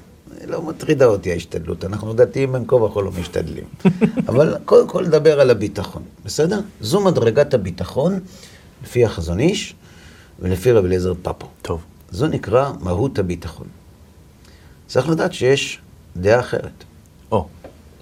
לא 0.47 0.63
מטרידה 0.63 1.07
אותי 1.07 1.33
ההשתדלות, 1.33 1.85
אנחנו 1.85 2.15
דתיים 2.15 2.53
בין 2.53 2.65
כה 2.67 2.77
וכה 2.77 3.01
לא 3.01 3.11
משתדלים. 3.21 3.65
אבל 4.29 4.57
קודם 4.65 4.89
כל 4.89 5.07
נדבר 5.07 5.41
על 5.41 5.51
הביטחון, 5.51 6.03
בסדר? 6.25 6.61
זו 6.81 7.01
מדרגת 7.01 7.55
הביטחון 7.55 8.21
לפי 8.83 9.05
החזון 9.05 9.41
איש 9.41 9.75
ולפי 10.41 10.73
רבי 10.73 10.89
אליעזר 10.89 11.15
פפו. 11.23 11.47
טוב. 11.63 11.85
זו 12.11 12.27
נקרא 12.27 12.73
מהות 12.81 13.19
הביטחון. 13.19 13.67
צריך 14.87 15.09
לדעת 15.09 15.33
שיש 15.33 15.79
דעה 16.17 16.41
אחרת. 16.41 16.85
או, 17.33 17.47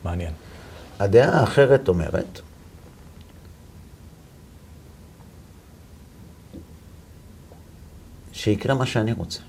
מעניין. 0.05 0.33
הדעה 0.99 1.41
האחרת 1.41 1.89
אומרת, 1.89 2.41
שיקרה 8.41 8.75
מה 8.75 8.87
שאני 8.87 9.13
רוצה. 9.13 9.41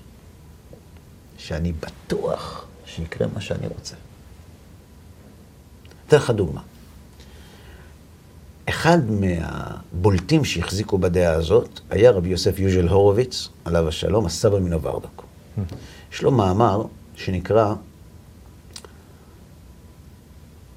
שאני 1.38 1.72
בטוח 1.72 2.66
שיקרה 2.86 3.26
מה 3.34 3.40
שאני 3.40 3.66
רוצה. 3.66 3.94
אתן 6.06 6.16
לך 6.16 6.30
דוגמה. 6.30 6.60
אחד 8.68 8.98
מהבולטים 9.10 10.44
שהחזיקו 10.44 10.98
בדעה 10.98 11.32
הזאת 11.32 11.80
היה 11.90 12.10
רבי 12.10 12.28
יוסף 12.28 12.58
יוז'ל 12.58 12.88
הורוביץ, 12.88 13.48
עליו 13.64 13.88
השלום, 13.88 14.26
הסבא 14.26 14.58
מנוברדוק. 14.58 15.24
יש 16.12 16.22
לו 16.22 16.30
מאמר 16.30 16.84
שנקרא 17.14 17.74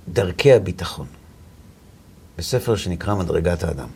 דרכי 0.08 0.54
הביטחון, 0.54 1.08
בספר 2.38 2.76
שנקרא 2.76 3.16
מדרגת 3.16 3.64
האדם, 3.64 3.90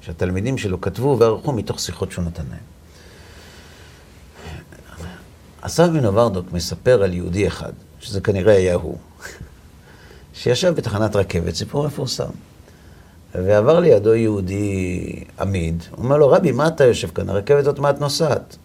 שהתלמידים 0.00 0.58
שלו 0.58 0.80
כתבו 0.80 1.16
וערכו 1.20 1.52
מתוך 1.52 1.80
שיחות 1.80 2.12
שהוא 2.12 2.24
נתן 2.24 2.44
להם. 2.50 2.79
הסבא 5.62 5.90
מנוברדוק 5.92 6.52
מספר 6.52 7.02
על 7.02 7.14
יהודי 7.14 7.46
אחד, 7.46 7.72
שזה 8.00 8.20
כנראה 8.20 8.56
היה 8.56 8.74
הוא, 8.74 8.96
שישב 10.34 10.74
בתחנת 10.74 11.16
רכבת, 11.16 11.54
סיפור 11.54 11.86
מפורסם. 11.86 12.30
ועבר 13.34 13.80
לידו 13.80 14.14
יהודי 14.14 15.24
עמיד, 15.40 15.82
הוא 15.90 16.04
אומר 16.04 16.16
לו, 16.16 16.28
רבי, 16.28 16.52
מה 16.52 16.68
אתה 16.68 16.84
יושב 16.84 17.08
כאן? 17.08 17.28
הרכבת 17.28 17.66
עוד 17.66 17.80
מעט 17.80 18.00
נוסעת. 18.00 18.56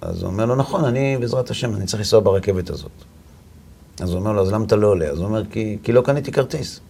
אז 0.00 0.22
הוא 0.22 0.30
אומר 0.30 0.46
לו, 0.46 0.56
נכון, 0.56 0.84
אני, 0.84 1.16
בעזרת 1.20 1.50
השם, 1.50 1.74
אני 1.74 1.86
צריך 1.86 2.00
לנסוע 2.00 2.20
ברכבת 2.20 2.70
הזאת. 2.70 2.90
אז 4.00 4.10
הוא 4.10 4.18
אומר 4.18 4.32
לו, 4.32 4.42
אז 4.42 4.52
למה 4.52 4.64
אתה 4.64 4.76
לא 4.76 4.86
עולה? 4.86 5.06
אז 5.06 5.18
הוא 5.18 5.26
אומר, 5.26 5.42
כי, 5.50 5.78
כי 5.82 5.92
לא 5.92 6.00
קניתי 6.00 6.32
כרטיס. 6.32 6.80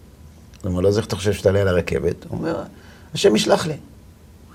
הוא 0.61 0.69
אומר 0.69 0.81
לו, 0.81 0.89
אז 0.89 0.97
איך 0.97 1.07
אתה 1.07 1.15
חושב 1.15 1.33
שתעלה 1.33 1.61
על 1.61 1.67
הרכבת? 1.67 2.25
הוא 2.29 2.37
אומר, 2.37 2.61
השם 3.13 3.35
ישלח 3.35 3.67
לי. 3.67 3.77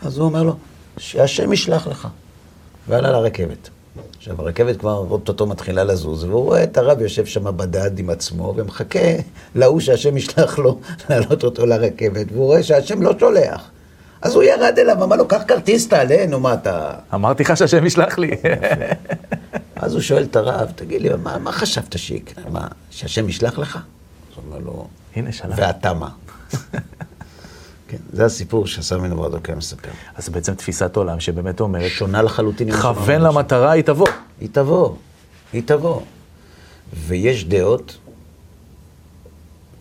אז 0.03 0.19
הוא 0.19 0.27
אומר 0.27 0.43
לו, 0.43 0.57
שהשם 0.99 1.53
ישלח 1.53 1.87
לך. 1.87 2.09
ועלה 2.89 3.11
לרכבת. 3.11 3.71
עכשיו, 4.17 4.41
הרכבת 4.41 4.77
כבר 4.77 4.97
אוטוטו 5.11 5.47
מתחילה 5.47 5.85
לזוז, 5.85 6.25
והוא 6.25 6.45
רואה 6.45 6.63
את 6.63 6.77
הרב 6.77 7.01
יושב 7.01 7.27
שם 7.27 7.57
בדד 7.57 7.99
עם 7.99 8.11
עצמו, 8.11 8.55
ומחכה 8.57 8.99
להוא 9.55 9.81
שהשם 9.81 10.17
ישלח 10.17 10.59
לו 10.59 10.79
להעלות 11.11 11.45
אותו 11.45 11.67
לרכבת, 11.67 12.27
והוא 12.33 12.45
רואה 12.47 12.63
שהשם 12.63 13.03
לא 13.03 13.13
שולח. 13.19 13.71
אז 14.23 14.35
הוא 14.35 14.43
ירד 14.43 14.79
אליו, 14.79 15.05
אמר 15.05 15.17
לו, 15.17 15.29
קח 15.29 15.43
כרטיס, 15.49 15.89
תעלה, 15.89 16.27
נו, 16.27 16.41
מה 16.41 16.55
אתה... 16.55 16.93
אמרתי 17.15 17.43
לך 17.43 17.57
שהשם 17.57 17.87
ישלח 17.87 18.19
לי. 18.19 18.31
אז 19.77 19.95
הוא 19.95 20.01
שואל 20.01 20.23
את 20.23 20.37
הרב, 20.37 20.73
תגיד 20.75 21.03
לי, 21.03 21.09
מה, 21.23 21.39
מה 21.39 21.53
חשבת 21.53 21.99
שיקרה? 21.99 22.45
מה, 22.51 22.69
שהשם 22.91 23.29
ישלח 23.29 23.59
לך? 23.59 23.77
אז 23.77 24.37
הוא 24.37 24.45
אומר 24.47 24.59
לו, 24.59 24.87
הנה 25.17 25.33
שלח. 25.33 25.55
ואתה 25.59 25.95
מה? 25.95 26.09
כן, 27.88 27.97
זה 28.12 28.25
הסיפור 28.25 28.67
שהסמי 28.67 29.09
נברדוקה 29.09 29.55
מספר. 29.55 29.91
אז 30.14 30.29
בעצם 30.29 30.55
תפיסת 30.55 30.97
עולם 30.97 31.21
שבאמת 31.21 31.61
אומרת, 31.61 31.91
שונה 31.91 32.23
לחלוטין. 32.23 32.73
כוון. 32.76 33.21
למטרה, 33.21 33.71
היא 33.71 33.85
תבוא. 33.85 34.09
היא 34.41 34.49
תבוא, 34.53 34.95
היא 35.53 35.62
תבוא. 35.67 36.00
ויש 37.07 37.45
דעות, 37.45 37.97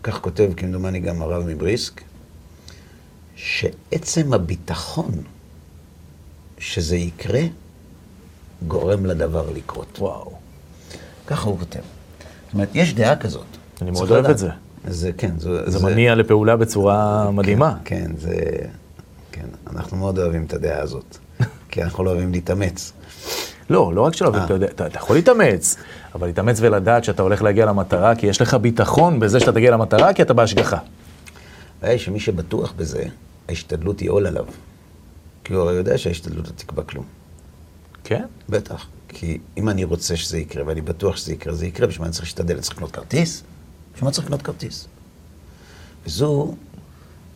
כך 0.02 0.20
כותב 0.20 0.50
כמדומני 0.56 1.00
גם 1.00 1.22
הרב 1.22 1.42
מבריסק, 1.46 2.00
שעצם 3.36 4.32
הביטחון 4.32 5.10
שזה 6.58 6.96
יקרה, 6.96 7.42
גורם 8.68 9.06
לדבר 9.06 9.50
לקרות. 9.50 9.98
וואו. 9.98 10.32
ככה 11.26 11.48
הוא 11.48 11.58
כותב. 11.58 11.80
זאת 11.80 12.54
אומרת, 12.54 12.68
יש 12.74 12.94
דעה 12.94 13.16
כזאת. 13.16 13.46
אני 13.82 13.90
מאוד 13.90 14.10
אוהב. 14.10 14.26
את 14.26 14.38
זה. 14.38 14.48
זה, 14.88 15.10
כן, 15.12 15.38
זה... 15.38 15.70
זה 15.70 15.86
מניע 15.86 16.14
לפעולה 16.14 16.56
בצורה 16.56 17.30
מדהימה. 17.30 17.76
כן, 17.84 18.10
זה... 18.18 18.34
כן, 19.32 19.46
אנחנו 19.70 19.96
מאוד 19.96 20.18
אוהבים 20.18 20.44
את 20.44 20.52
הדעה 20.52 20.82
הזאת. 20.82 21.18
כי 21.70 21.82
אנחנו 21.82 22.04
לא 22.04 22.10
אוהבים 22.10 22.32
להתאמץ. 22.32 22.92
לא, 23.70 23.92
לא 23.94 24.00
רק 24.00 24.14
שלא, 24.14 24.34
אה. 24.34 24.44
אתה, 24.44 24.54
יודע, 24.54 24.66
אתה, 24.66 24.86
אתה 24.86 24.96
יכול 24.98 25.16
להתאמץ, 25.16 25.76
אבל 26.14 26.26
להתאמץ 26.26 26.58
ולדעת 26.60 27.04
שאתה 27.04 27.22
הולך 27.22 27.42
להגיע 27.42 27.66
למטרה, 27.66 28.14
כי 28.14 28.26
יש 28.26 28.40
לך 28.40 28.54
ביטחון 28.54 29.20
בזה 29.20 29.40
שאתה 29.40 29.52
תגיע 29.52 29.70
למטרה, 29.70 30.14
כי 30.14 30.22
אתה 30.22 30.34
בהשגחה. 30.34 30.78
הבעיה 31.78 31.92
היא 31.92 32.00
שמי 32.00 32.20
שבטוח 32.20 32.72
בזה, 32.76 33.04
ההשתדלות 33.48 34.00
היא 34.00 34.10
עול 34.10 34.26
עליו. 34.26 34.44
כי 35.44 35.54
הוא 35.54 35.62
הרי 35.62 35.74
יודע 35.74 35.98
שההשתדלות 35.98 36.46
לא 36.46 36.52
תקבע 36.56 36.82
כלום. 36.82 37.04
כן? 38.04 38.24
בטח. 38.48 38.86
כי 39.08 39.38
אם 39.56 39.68
אני 39.68 39.84
רוצה 39.84 40.16
שזה 40.16 40.38
יקרה, 40.38 40.62
ואני 40.66 40.80
בטוח 40.80 41.16
שזה 41.16 41.32
יקרה, 41.32 41.54
זה 41.54 41.66
יקרה, 41.66 41.86
בשביל 41.86 42.00
מה 42.00 42.06
אני 42.06 42.12
צריך 42.12 42.24
להשתדל? 42.24 42.54
אני 42.54 42.62
צריך 42.62 42.76
לקנות 42.76 42.90
כרטיס? 42.90 43.42
בשביל 43.94 44.04
מה 44.04 44.10
צריך 44.10 44.26
לקנות 44.26 44.42
כרטיס? 44.42 44.86
וזו 46.06 46.54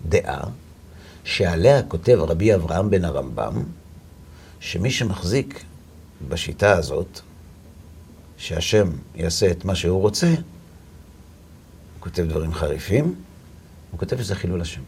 דעה 0.08 0.44
שעליה 1.24 1.82
כותב 1.82 2.18
רבי 2.20 2.54
אברהם 2.54 2.90
בן 2.90 3.04
הרמב"ם, 3.04 3.62
שמי 4.60 4.90
שמחזיק 4.90 5.64
בשיטה 6.28 6.76
הזאת, 6.76 7.20
שהשם 8.36 8.90
יעשה 9.14 9.50
את 9.50 9.64
מה 9.64 9.74
שהוא 9.74 10.00
רוצה, 10.00 10.26
הוא 10.28 10.34
כותב 12.00 12.22
דברים 12.28 12.54
חריפים, 12.54 13.14
הוא 13.90 13.98
כותב 13.98 14.18
שזה 14.18 14.34
חילול 14.34 14.60
השם. 14.60 14.82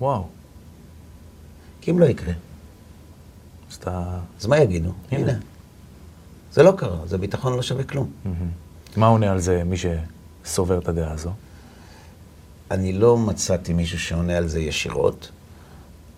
וואו. 0.00 0.28
כי 1.80 1.90
אם 1.90 1.98
לא 1.98 2.04
יקרה, 2.04 2.32
אז 3.70 3.76
אתה... 3.76 4.18
אז 4.40 4.46
מה 4.46 4.58
יגידו? 4.58 4.92
הנה. 5.10 5.30
הנה. 5.30 5.38
זה 6.52 6.62
לא 6.62 6.72
קרה, 6.76 7.06
זה 7.06 7.18
ביטחון 7.18 7.56
לא 7.56 7.62
שווה 7.62 7.84
כלום. 7.84 8.10
מה 8.96 9.06
עונה 9.06 9.32
על 9.32 9.40
זה 9.40 9.64
מי 9.64 9.76
שסובר 10.44 10.78
את 10.78 10.88
הדעה 10.88 11.12
הזו? 11.12 11.30
אני 12.70 12.92
לא 12.92 13.16
מצאתי 13.16 13.72
מישהו 13.72 13.98
שעונה 13.98 14.36
על 14.36 14.48
זה 14.48 14.60
ישירות, 14.60 15.28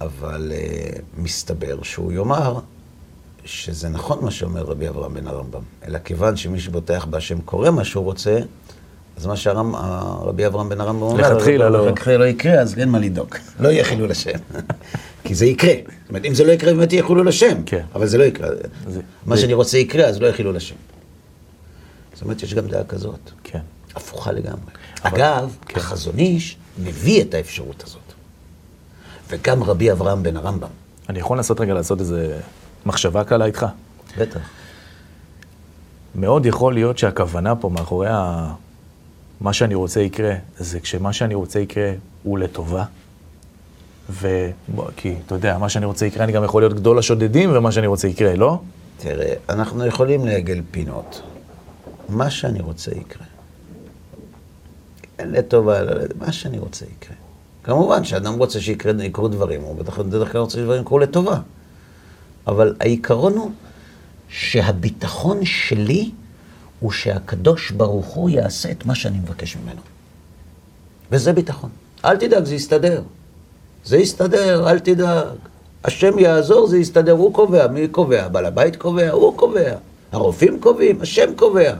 אבל 0.01 0.53
uh, 0.55 0.99
מסתבר 1.17 1.83
שהוא 1.83 2.13
יאמר 2.13 2.59
שזה 3.45 3.89
נכון 3.89 4.25
מה 4.25 4.31
שאומר 4.31 4.63
רבי 4.63 4.89
אברהם 4.89 5.15
בן 5.15 5.27
הרמב"ם, 5.27 5.63
אלא 5.89 5.99
כיוון 5.99 6.37
שמי 6.37 6.61
שבוטח 6.61 7.07
בהשם 7.11 7.41
קורא 7.41 7.71
מה 7.71 7.85
שהוא 7.85 8.05
רוצה, 8.05 8.39
אז 9.17 9.27
מה 9.27 9.37
שרבי 9.37 10.47
אברהם 10.47 10.69
בן 10.69 10.81
הרמב"ם 10.81 11.03
אומר, 11.03 11.33
לכתחילה 11.35 11.69
לא. 11.69 11.89
לכתחילה 11.89 12.17
לא 12.19 12.25
יקרה, 12.25 12.61
אז 12.61 12.79
אין 12.79 12.89
מה 12.89 12.99
לדאוג, 12.99 13.35
לא 13.61 13.69
יהיה 13.69 13.85
חילול 13.85 14.11
השם. 14.11 14.39
כי 15.25 15.35
זה 15.35 15.47
יקרה. 15.47 15.73
זאת 16.01 16.09
אומרת, 16.09 16.25
אם 16.25 16.35
זה 16.35 16.45
לא 16.45 16.53
יקרה, 16.53 16.75
באמת 16.75 16.93
יהיה 16.93 17.07
חילול 17.07 17.29
השם. 17.29 17.63
כן. 17.67 17.85
אבל 17.95 18.07
זה 18.07 18.19
לא 18.19 18.25
יקרה. 18.25 18.49
זה- 18.89 19.01
מה 19.27 19.37
זה- 19.37 19.43
שאני 19.43 19.55
רוצה 19.55 19.79
יקרה, 19.79 20.05
אז 20.05 20.21
לא 20.21 20.27
יהיה 20.27 20.37
חילול 20.37 20.57
השם. 20.57 20.75
זאת 22.15 22.23
אומרת, 22.23 22.43
יש 22.43 22.55
גם 22.55 22.67
דעה 22.67 22.85
כזאת. 22.85 23.31
כן. 23.45 23.59
הפוכה 23.97 24.33
לגמרי. 24.33 24.73
אבל- 25.05 25.17
אגב, 25.17 25.57
כן. 25.69 25.81
החזון 25.81 26.19
איש 26.19 26.57
מביא 26.79 27.23
את 27.23 27.35
האפשרות 27.35 27.83
הזאת. 27.87 28.01
וגם 29.29 29.63
רבי 29.63 29.93
אברהם 29.93 30.23
בן 30.23 30.37
הרמב"ם, 30.37 30.69
אני 31.09 31.19
יכול 31.19 31.37
לנסות 31.37 31.61
רגע 31.61 31.75
לעשות 31.75 32.01
איזה 32.01 32.41
מחשבה 32.87 33.25
קלה 33.25 33.45
איתך? 33.45 33.67
בטח. 34.19 34.41
מאוד 36.15 36.47
יכול 36.47 36.75
להיות 36.75 36.99
שהכוונה 36.99 37.57
פה 37.57 37.69
מאחורי 37.69 38.09
ה... 38.11 38.53
מה 39.41 39.53
שאני 39.53 39.75
רוצה 39.75 40.01
יקרה, 40.01 40.35
זה 40.59 40.81
כשמה 40.81 41.13
שאני 41.13 41.35
רוצה 41.35 41.61
יקרה 41.61 41.93
הוא 42.23 42.39
לטובה. 42.39 42.85
ו... 44.11 44.51
בוא, 44.69 44.85
כי, 44.97 45.15
אתה 45.27 45.35
יודע, 45.35 45.59
מה 45.59 45.69
שאני 45.69 45.87
רוצה 45.87 46.07
יקרה, 46.07 46.25
אני 46.25 46.33
גם 46.33 46.45
יכול 46.45 46.63
להיות 46.63 46.75
גדול 46.75 46.99
השודדים, 46.99 47.51
ומה 47.57 47.73
שאני 47.73 47.87
רוצה 47.87 48.09
יקרה, 48.09 48.37
לא? 48.37 48.59
תראה, 48.99 49.35
אנחנו 49.49 49.87
יכולים 49.87 50.27
לעגל 50.27 50.61
פינות. 50.71 51.23
מה 52.09 52.31
שאני 52.31 52.61
רוצה 52.61 52.91
יקרה. 52.91 53.27
לטובה, 55.25 55.83
לא 55.83 55.93
לטובה, 55.93 56.27
מה 56.27 56.33
שאני 56.33 56.59
רוצה 56.59 56.85
יקרה. 56.85 57.17
כמובן 57.65 58.05
שאדם 58.05 58.35
רוצה 58.35 58.61
שיקרו 58.61 59.29
דברים, 59.29 59.63
הוא 59.63 59.77
בטח 59.77 59.99
בדרך 59.99 60.33
כלל 60.33 60.41
רוצה 60.41 60.59
שדברים 60.59 60.83
יקרו 60.83 60.99
לטובה. 60.99 61.41
אבל 62.47 62.75
העיקרון 62.81 63.37
הוא 63.37 63.51
שהביטחון 64.29 65.45
שלי 65.45 66.11
הוא 66.81 66.93
שהקדוש 66.93 67.71
ברוך 67.71 68.07
הוא 68.07 68.31
יעשה 68.31 68.71
את 68.71 68.87
מה 68.87 68.95
שאני 68.95 69.19
מבקש 69.19 69.57
ממנו. 69.57 69.81
וזה 71.11 71.33
ביטחון. 71.33 71.71
אל 72.05 72.17
תדאג, 72.17 72.45
זה 72.45 72.55
יסתדר. 72.55 73.03
זה 73.85 73.97
יסתדר, 73.97 74.71
אל 74.71 74.79
תדאג. 74.79 75.37
השם 75.85 76.19
יעזור, 76.19 76.67
זה 76.67 76.79
יסתדר. 76.79 77.13
הוא 77.13 77.35
קובע. 77.35 77.67
מי 77.67 77.89
קובע? 77.89 78.29
בעל 78.29 78.47
הבית 78.47 78.77
קובע? 78.77 79.11
הוא 79.11 79.37
קובע. 79.37 79.75
הרופאים 80.13 80.61
קובעים, 80.61 81.01
השם 81.01 81.35
קובע. 81.37 81.75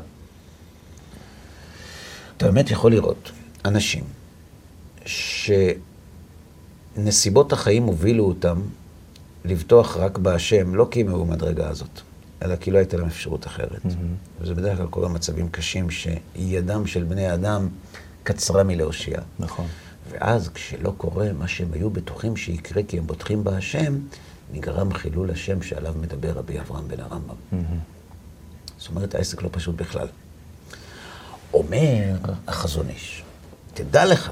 אתה 2.43 2.51
באמת 2.51 2.71
יכול 2.71 2.93
לראות 2.93 3.31
אנשים 3.65 4.05
שנסיבות 6.97 7.53
החיים 7.53 7.83
הובילו 7.83 8.25
אותם 8.25 8.61
לבטוח 9.45 9.97
רק 9.97 10.19
בהשם, 10.19 10.75
לא 10.75 10.89
כי 10.91 11.01
הם 11.01 11.09
היו 11.09 11.25
במדרגה 11.25 11.69
הזאת, 11.69 12.01
אלא 12.43 12.57
כי 12.57 12.71
לא 12.71 12.79
הייתה 12.79 12.97
להם 12.97 13.07
אפשרות 13.07 13.47
אחרת. 13.47 13.81
וזה 14.41 14.55
בדרך 14.55 14.79
כלל 14.79 14.87
קורה 14.87 15.09
במצבים 15.09 15.49
קשים 15.49 15.87
שידם 15.91 16.87
של 16.87 17.05
בני 17.05 17.35
אדם 17.35 17.69
קצרה 18.23 18.63
מלהושיע. 18.63 19.21
נכון. 19.39 19.67
ואז 20.11 20.49
כשלא 20.49 20.93
קורה 20.97 21.33
מה 21.33 21.49
שהם 21.49 21.69
היו 21.73 21.91
בטוחים 21.91 22.37
שיקרה 22.37 22.83
כי 22.83 22.99
הם 22.99 23.07
בוטחים 23.07 23.45
בהשם, 23.45 23.99
נגרם 24.53 24.93
חילול 24.93 25.31
השם 25.31 25.63
שעליו 25.63 25.95
מדבר 26.01 26.33
רבי 26.33 26.61
אברהם 26.61 26.89
בן 26.89 27.01
הרמב"ם. 27.01 27.59
זאת 28.79 28.89
אומרת, 28.89 29.15
העסק 29.15 29.43
לא 29.43 29.49
פשוט 29.53 29.75
בכלל. 29.77 30.07
אומר 31.55 32.17
החזון 32.47 32.89
איש, 32.89 33.23
תדע 33.75 34.05
לך 34.05 34.31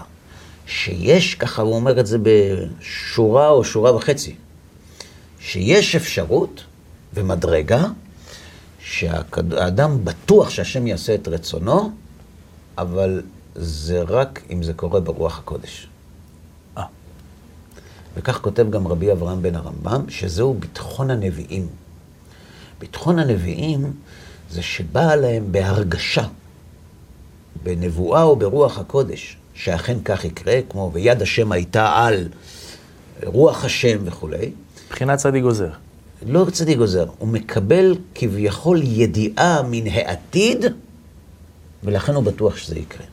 שיש, 0.66 1.35
ככה 1.35 1.62
הוא 1.62 1.74
אומר 1.74 2.00
את 2.00 2.06
זה 2.06 2.18
בשורה 2.22 3.48
או 3.48 3.64
שורה 3.64 3.96
וחצי, 3.96 4.35
שיש 5.40 5.96
אפשרות 5.96 6.64
ומדרגה 7.14 7.85
שהאדם 8.80 10.04
בטוח 10.04 10.50
שהשם 10.50 10.87
יעשה 10.87 11.14
את 11.14 11.28
רצונו, 11.28 11.90
אבל 12.78 13.22
זה 13.54 14.02
רק 14.02 14.42
אם 14.50 14.62
זה 14.62 14.72
קורה 14.72 15.00
ברוח 15.00 15.38
הקודש. 15.38 15.88
אה. 16.78 16.85
וכך 18.16 18.38
כותב 18.40 18.66
גם 18.70 18.88
רבי 18.88 19.12
אברהם 19.12 19.42
בן 19.42 19.54
הרמב"ם, 19.54 20.11
שזהו 20.11 20.54
ביטחון 20.54 21.11
הנביאים. 21.11 21.68
ביטחון 22.78 23.18
הנביאים 23.18 23.92
זה 24.50 24.62
שבא 24.62 25.14
להם 25.14 25.52
בהרגשה, 25.52 26.26
בנבואה 27.62 28.22
או 28.22 28.36
ברוח 28.36 28.78
הקודש, 28.78 29.36
שאכן 29.54 29.96
כך 30.04 30.24
יקרה, 30.24 30.58
כמו 30.68 30.90
ויד 30.94 31.22
השם 31.22 31.52
הייתה 31.52 31.92
על 31.96 32.28
רוח 33.24 33.64
השם 33.64 33.98
וכולי. 34.04 34.50
מבחינת 34.86 35.18
צדיק 35.18 35.42
גוזר. 35.42 35.70
לא 36.26 36.46
צדיק 36.52 36.78
גוזר, 36.78 37.06
הוא 37.18 37.28
מקבל 37.28 37.96
כביכול 38.14 38.82
ידיעה 38.82 39.62
מן 39.70 39.86
העתיד, 39.86 40.64
ולכן 41.84 42.14
הוא 42.14 42.24
בטוח 42.24 42.56
שזה 42.56 42.78
יקרה. 42.78 43.06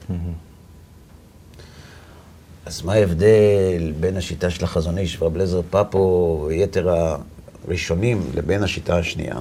אז 2.65 2.82
מה 2.82 2.93
ההבדל 2.93 3.93
בין 4.00 4.17
השיטה 4.17 4.50
של 4.50 4.63
החזון 4.63 4.97
איש 4.97 5.21
ורב 5.21 5.36
אליעזר 5.36 5.62
פאפו 5.69 6.43
ויתר 6.47 6.89
הראשונים 7.65 8.21
לבין 8.34 8.63
השיטה 8.63 8.97
השנייה? 8.97 9.36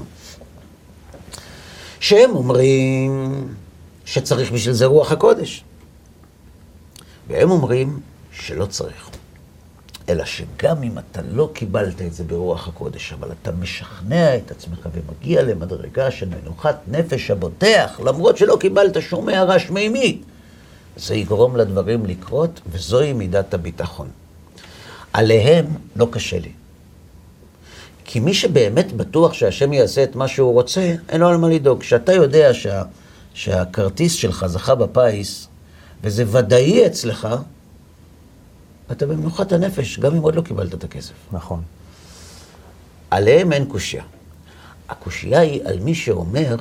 שהם 2.01 2.31
אומרים 2.31 3.49
שצריך 4.07 4.53
בשביל 4.53 4.75
זה 4.75 4.87
רוח 4.87 5.13
הקודש. 5.13 5.65
והם 7.29 7.51
אומרים 7.51 8.01
שלא 8.33 8.67
צריך. 8.67 9.11
אלא 10.09 10.25
שגם 10.25 10.83
אם 10.83 10.99
אתה 10.99 11.21
לא 11.33 11.51
קיבלת 11.53 12.03
את 12.03 12.15
זה 12.15 12.25
ברוח 12.25 12.69
הקודש, 12.69 13.13
אבל 13.13 13.29
אתה 13.43 13.53
משכנע 13.53 14.37
את 14.37 14.51
עצמך 14.51 14.89
ומגיע 14.93 15.43
למדרגה 15.43 16.11
של 16.11 16.29
מנוחת 16.29 16.77
נפש 16.89 17.31
הבוטח, 17.31 18.01
למרות 18.05 18.37
שלא 18.37 18.57
קיבלת 18.61 19.03
שום 19.03 19.29
הערה 19.29 19.59
שמימית, 19.59 20.23
זה 20.97 21.15
יגרום 21.15 21.57
לדברים 21.57 22.07
לקרות, 22.07 22.61
וזוהי 22.71 23.13
מידת 23.13 23.55
הביטחון. 23.55 24.09
עליהם 25.13 25.67
לא 25.97 26.09
קשה 26.11 26.39
לי. 26.39 26.53
כי 28.05 28.21
מי 28.21 28.35
שבאמת 28.35 28.93
בטוח 28.93 29.33
שהשם 29.33 29.73
יעשה 29.73 30.03
את 30.03 30.17
מה 30.17 30.29
שהוא 30.29 30.53
רוצה, 30.53 30.95
אין 31.09 31.21
לו 31.21 31.29
על 31.29 31.37
מה 31.37 31.49
לדאוג. 31.49 31.81
כשאתה 31.81 32.13
יודע 32.13 32.55
שה, 32.55 32.83
שהכרטיס 33.37 34.13
שלך 34.13 34.47
זכה 34.47 34.75
בפיס, 34.75 35.49
וזה 36.03 36.25
ודאי 36.27 36.87
אצלך, 36.87 37.29
אתה 38.93 39.07
במנוחת 39.07 39.53
הנפש, 39.53 39.99
גם 39.99 40.15
אם 40.15 40.23
עוד 40.23 40.35
לא 40.35 40.43
קיבלת 40.43 40.75
את 40.75 40.85
הכסף. 40.85 41.13
נכון. 41.33 41.63
עליהם 43.11 43.53
אין 43.53 43.65
קושייה. 43.65 44.03
הקושייה 44.89 45.41
היא 45.41 45.61
על 45.65 45.79
מי 45.79 45.95
שאומר 45.95 46.57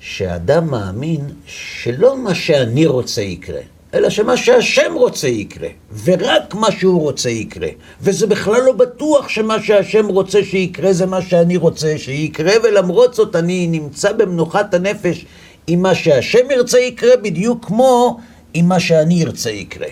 שאדם 0.00 0.70
מאמין 0.70 1.30
שלא 1.46 2.18
מה 2.18 2.34
שאני 2.34 2.86
רוצה 2.86 3.22
יקרה, 3.22 3.60
אלא 3.94 4.10
שמה 4.10 4.36
שהשם 4.36 4.92
רוצה 4.94 5.28
יקרה, 5.28 5.68
ורק 6.04 6.54
מה 6.54 6.72
שהוא 6.72 7.00
רוצה 7.00 7.30
יקרה. 7.30 7.68
וזה 8.00 8.26
בכלל 8.26 8.62
לא 8.66 8.72
בטוח 8.72 9.28
שמה 9.28 9.62
שהשם 9.62 10.06
רוצה 10.06 10.44
שיקרה 10.44 10.92
זה 10.92 11.06
מה 11.06 11.22
שאני 11.22 11.56
רוצה 11.56 11.98
שיקרה, 11.98 12.52
ולמרות 12.64 13.14
זאת 13.14 13.36
אני 13.36 13.66
נמצא 13.66 14.12
במנוחת 14.12 14.74
הנפש 14.74 15.26
עם 15.66 15.82
מה 15.82 15.94
שהשם 15.94 16.50
ירצה 16.50 16.78
יקרה, 16.78 17.16
בדיוק 17.16 17.64
כמו 17.64 18.20
עם 18.54 18.68
מה 18.68 18.80
שאני 18.80 19.24
ארצה 19.24 19.50
יקרה. 19.50 19.86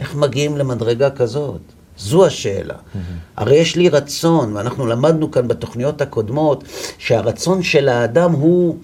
איך 0.00 0.14
מגיעים 0.14 0.56
למדרגה 0.56 1.10
כזאת? 1.10 1.60
זו 1.98 2.26
השאלה. 2.26 2.74
Mm-hmm. 2.74 2.98
הרי 3.36 3.56
יש 3.56 3.76
לי 3.76 3.88
רצון, 3.88 4.56
ואנחנו 4.56 4.86
למדנו 4.86 5.30
כאן 5.30 5.48
בתוכניות 5.48 6.00
הקודמות, 6.00 6.64
שהרצון 6.98 7.62
של 7.62 7.88
האדם 7.88 8.32
הוא... 8.32 8.76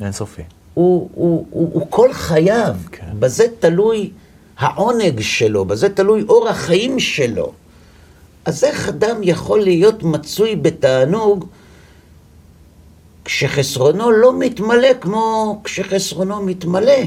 אינסופי. 0.00 0.42
הוא, 0.74 1.10
הוא, 1.14 1.46
הוא, 1.50 1.70
הוא 1.72 1.86
כל 1.90 2.12
חייו. 2.12 2.74
כן. 2.92 3.06
בזה 3.18 3.44
תלוי 3.58 4.10
העונג 4.58 5.20
שלו, 5.20 5.64
בזה 5.64 5.88
תלוי 5.88 6.22
אור 6.28 6.48
החיים 6.48 7.00
שלו. 7.00 7.52
אז 8.44 8.64
איך 8.64 8.88
אדם 8.88 9.16
יכול 9.22 9.60
להיות 9.60 10.02
מצוי 10.02 10.56
בתענוג 10.56 11.46
כשחסרונו 13.26 14.10
לא 14.10 14.38
מתמלא 14.38 14.88
כמו 15.00 15.60
כשחסרונו 15.64 16.42
מתמלא? 16.42 17.02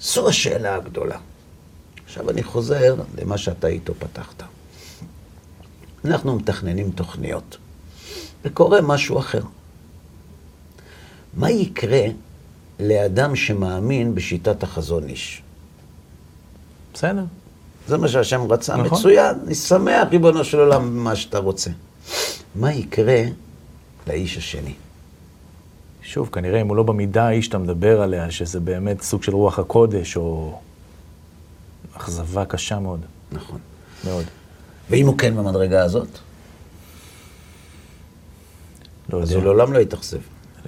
זו 0.00 0.28
השאלה 0.28 0.74
הגדולה. 0.74 1.18
עכשיו 2.04 2.30
אני 2.30 2.42
חוזר 2.42 2.94
למה 3.18 3.38
שאתה 3.38 3.66
איתו 3.66 3.94
פתחת. 3.98 4.42
אנחנו 6.04 6.36
מתכננים 6.36 6.90
תוכניות, 6.90 7.56
וקורה 8.44 8.80
משהו 8.80 9.18
אחר. 9.18 9.42
מה 11.34 11.50
יקרה 11.50 12.04
לאדם 12.80 13.36
שמאמין 13.36 14.14
בשיטת 14.14 14.62
החזון 14.62 15.08
איש? 15.08 15.42
בסדר. 16.94 17.24
זה 17.88 17.96
מה 17.96 18.08
שהשם 18.08 18.52
רצה, 18.52 18.76
נכון. 18.76 18.98
מצוין, 18.98 19.36
אני 19.46 19.54
שמח, 19.54 20.08
ריבונו 20.10 20.44
של 20.44 20.60
עולם, 20.60 20.90
במה 20.90 21.16
שאתה 21.16 21.38
רוצה. 21.38 21.70
מה 22.54 22.72
יקרה 22.72 23.22
לאיש 24.06 24.36
השני? 24.36 24.74
שוב, 26.02 26.28
כנראה 26.32 26.60
אם 26.60 26.68
הוא 26.68 26.76
לא 26.76 26.82
במידה 26.82 27.26
האיש 27.26 27.46
שאתה 27.46 27.58
מדבר 27.58 28.02
עליה, 28.02 28.30
שזה 28.30 28.60
באמת 28.60 29.02
סוג 29.02 29.22
של 29.22 29.34
רוח 29.34 29.58
הקודש, 29.58 30.16
או 30.16 30.58
אכזבה 31.96 32.44
קשה 32.44 32.78
מאוד. 32.78 33.00
נכון. 33.32 33.58
מאוד. 34.04 34.24
ואם 34.90 35.06
הוא 35.06 35.18
כן 35.18 35.36
במדרגה 35.36 35.84
הזאת? 35.84 36.08
לא 39.08 39.22
אז 39.22 39.32
הוא 39.32 39.42
לעולם 39.42 39.72
לא 39.72 39.78
יתאכזב. 39.78 40.18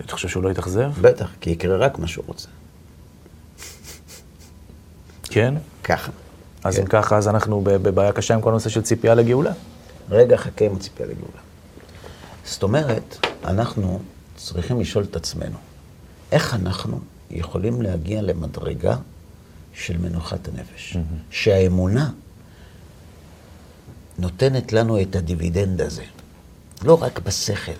אתה 0.00 0.12
חושב 0.12 0.28
שהוא 0.28 0.42
לא 0.42 0.50
יתאכזב? 0.50 0.90
בטח, 1.00 1.30
כי 1.40 1.50
יקרה 1.50 1.76
רק 1.76 1.98
מה 1.98 2.06
שהוא 2.06 2.24
רוצה. 2.26 2.48
כן? 5.22 5.54
ככה. 5.84 6.12
אז 6.64 6.76
כן. 6.76 6.82
אם 6.82 6.86
ככה, 6.86 7.16
אז 7.16 7.28
אנחנו 7.28 7.60
בבעיה 7.64 8.12
קשה 8.12 8.34
עם 8.34 8.40
כל 8.40 8.50
הנושא 8.50 8.70
של 8.70 8.82
ציפייה 8.82 9.14
לגאולה. 9.14 9.52
רגע, 10.10 10.36
חכה 10.36 10.64
עם 10.64 10.76
הציפייה 10.76 11.08
לגאולה. 11.08 11.40
זאת 12.44 12.62
אומרת, 12.62 13.26
אנחנו 13.44 14.00
צריכים 14.44 14.80
לשאול 14.80 15.04
את 15.04 15.16
עצמנו, 15.16 15.56
איך 16.32 16.54
אנחנו 16.54 17.00
יכולים 17.30 17.82
להגיע 17.82 18.22
למדרגה 18.22 18.96
של 19.74 19.98
מנוחת 19.98 20.48
הנפש? 20.48 20.96
שהאמונה 21.30 22.10
נותנת 24.18 24.72
לנו 24.72 25.02
את 25.02 25.16
הדיבידנד 25.16 25.80
הזה, 25.80 26.04
לא 26.82 27.02
רק 27.02 27.18
בשכל, 27.18 27.72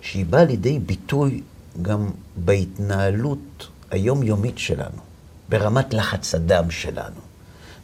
שהיא 0.00 0.26
באה 0.26 0.44
לידי 0.44 0.78
ביטוי 0.78 1.42
גם 1.82 2.10
בהתנהלות 2.36 3.68
היומיומית 3.90 4.58
שלנו, 4.58 5.00
ברמת 5.48 5.94
לחץ 5.94 6.34
הדם 6.34 6.70
שלנו, 6.70 7.20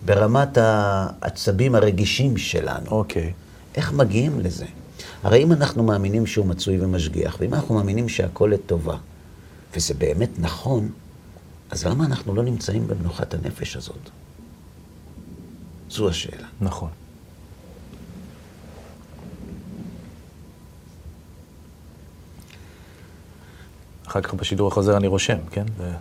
ברמת 0.04 0.58
העצבים 0.58 1.74
הרגישים 1.74 2.36
שלנו. 2.36 2.90
אוקיי. 2.90 3.32
איך 3.74 3.92
מגיעים 3.92 4.40
לזה? 4.40 4.66
הרי 5.24 5.42
אם 5.42 5.52
אנחנו 5.52 5.82
מאמינים 5.82 6.26
שהוא 6.26 6.46
מצוי 6.46 6.80
ומשגיח, 6.80 7.36
ואם 7.40 7.54
אנחנו 7.54 7.74
מאמינים 7.74 8.08
שהכל 8.08 8.50
לטובה, 8.54 8.96
וזה 9.76 9.94
באמת 9.94 10.30
נכון, 10.38 10.90
אז 11.70 11.86
למה 11.86 12.04
אנחנו 12.04 12.34
לא 12.34 12.42
נמצאים 12.42 12.88
במנוחת 12.88 13.34
הנפש 13.34 13.76
הזאת? 13.76 14.10
זו 15.90 16.08
השאלה. 16.08 16.46
נכון. 16.60 16.90
אחר 24.06 24.20
כך 24.20 24.34
בשידור 24.34 24.68
החוזר 24.68 24.96
אני 24.96 25.06
רושם, 25.06 25.38
כן? 25.50 25.64
זה 25.78 25.92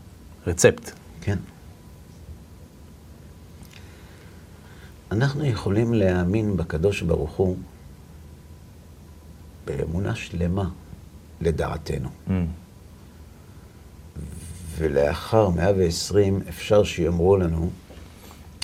רצפט. 0.48 0.92
כן. 1.22 1.38
אנחנו 5.12 5.46
יכולים 5.46 5.94
להאמין 5.94 6.58
בקדוש 6.58 7.02
ברוך 7.02 7.32
הוא 7.32 7.58
באמונה 9.66 10.16
שלמה, 10.16 10.70
לדעתנו. 11.42 12.10
Mm. 12.28 12.32
ולאחר 14.78 15.50
120 15.50 16.42
אפשר 16.50 16.84
שיאמרו 16.84 17.38
לנו 17.38 17.70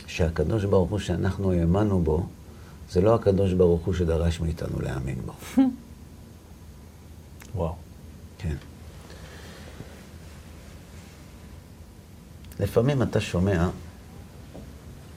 שהקדוש 0.08 0.66
ברוך 0.66 0.90
הוא 0.90 1.00
שאנחנו 1.00 1.52
האמנו 1.52 2.02
בו, 2.02 2.26
זה 2.92 3.02
לא 3.02 3.16
הקדוש 3.16 3.54
ברוך 3.54 3.86
הוא 3.86 3.94
שדרש 3.94 4.40
מאיתנו 4.40 4.80
להאמין 4.80 5.22
בו. 5.26 5.34
וואו. 7.56 7.76
כן. 8.38 8.56
לפעמים 12.60 13.02
אתה 13.02 13.22
שומע 13.22 13.70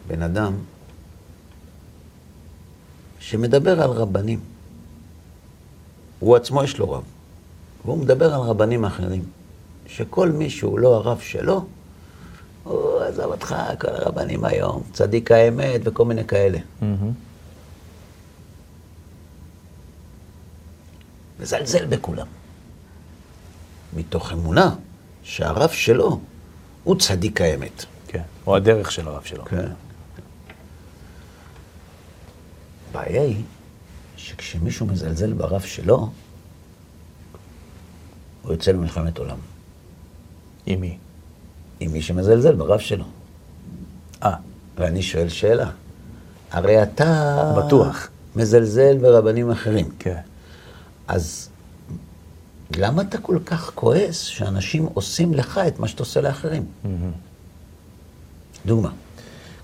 בן 0.07 0.23
אדם 0.23 0.55
שמדבר 3.19 3.83
על 3.83 3.91
רבנים. 3.91 4.52
הוא 6.23 6.37
עצמו 6.37 6.65
יש 6.65 6.79
לו 6.79 6.91
רב, 6.91 7.03
והוא 7.85 7.99
מדבר 7.99 8.35
על 8.35 8.41
רבנים 8.41 8.85
אחרים. 8.85 9.25
שכל 9.87 10.29
מי 10.29 10.51
שהוא 10.51 10.79
לא 10.79 10.95
הרב 10.95 11.21
שלו, 11.21 11.65
הוא 12.65 13.01
עזב 13.01 13.25
אותך, 13.25 13.57
כל 13.81 13.89
הרבנים 13.89 14.45
היום, 14.45 14.83
צדיק 14.93 15.31
האמת 15.31 15.81
וכל 15.85 16.05
מיני 16.05 16.25
כאלה. 16.25 16.59
Mm-hmm. 16.59 16.85
מזלזל 21.41 21.87
בכולם. 21.87 22.27
מתוך 23.97 24.33
אמונה 24.33 24.75
שהרב 25.23 25.71
שלו 25.71 26.21
הוא 26.85 26.99
צדיק 26.99 27.41
האמת. 27.41 27.85
כן, 28.07 28.23
או 28.47 28.57
הדרך 28.57 28.93
של 28.93 29.09
הרב 29.09 29.23
שלו. 29.25 29.45
כן. 29.45 29.73
הבעיה 32.91 33.23
היא 33.23 33.43
שכשמישהו 34.23 34.87
מזלזל 34.87 35.33
ברב 35.33 35.61
שלו, 35.61 36.11
הוא 38.43 38.53
יוצא 38.53 38.71
למלחמת 38.71 39.19
עולם. 39.19 39.37
עם 40.67 40.81
מי? 40.81 40.99
עם 41.81 41.93
מי 41.93 42.03
שמזלזל 42.03 42.55
ברב 42.55 42.79
שלו. 42.79 43.05
אה, 44.23 44.35
ואני 44.77 45.03
שואל 45.03 45.29
שאלה, 45.29 45.71
הרי 46.51 46.83
אתה... 46.83 47.53
בטוח. 47.57 48.09
מזלזל 48.37 48.99
ברבנים 48.99 49.51
אחרים. 49.51 49.89
כן. 49.99 50.21
אז 51.09 51.49
למה 52.77 53.03
אתה 53.03 53.19
כל 53.19 53.39
כך 53.47 53.73
כועס 53.75 54.21
שאנשים 54.21 54.89
עושים 54.95 55.35
לך 55.35 55.61
את 55.69 55.79
מה 55.79 55.89
שאתה 55.89 56.03
עושה 56.03 56.21
לאחרים? 56.21 56.65
Mm-hmm. 56.85 56.89
דוגמה, 58.67 58.91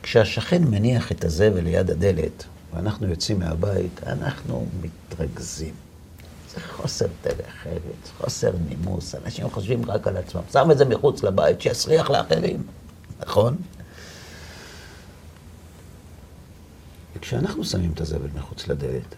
כשהשכן 0.03 0.65
מניח 0.65 1.13
את 1.13 1.25
הזבל 1.25 1.61
ליד 1.61 1.91
הדלת, 1.91 2.45
ואנחנו 2.75 3.09
יוצאים 3.09 3.39
מהבית, 3.39 4.01
אנחנו 4.07 4.67
מתרכזים. 4.81 5.75
זה 6.55 6.61
חוסר 6.61 7.07
דרך 7.25 7.67
ארץ, 7.67 8.11
חוסר 8.19 8.51
נימוס, 8.69 9.15
אנשים 9.15 9.51
חושבים 9.51 9.91
רק 9.91 10.07
על 10.07 10.17
עצמם. 10.17 10.43
שם 10.53 10.71
את 10.71 10.79
זה 10.79 10.85
מחוץ 10.85 11.23
לבית, 11.23 11.61
שיסריח 11.61 12.11
לאחרים, 12.11 12.63
נכון? 13.21 13.57
וכשאנחנו 17.17 17.65
שמים 17.65 17.93
את 17.95 18.01
הזבל 18.01 18.29
מחוץ 18.35 18.69
לדלת, 18.69 19.15